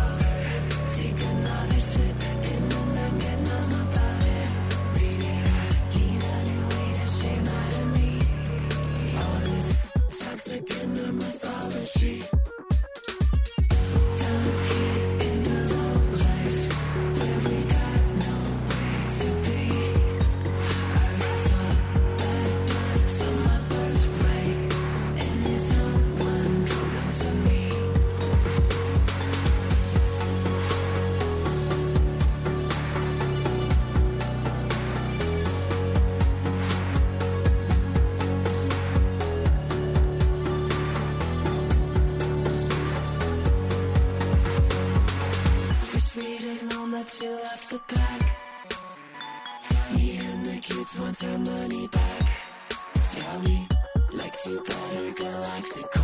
[54.49, 55.95] you better go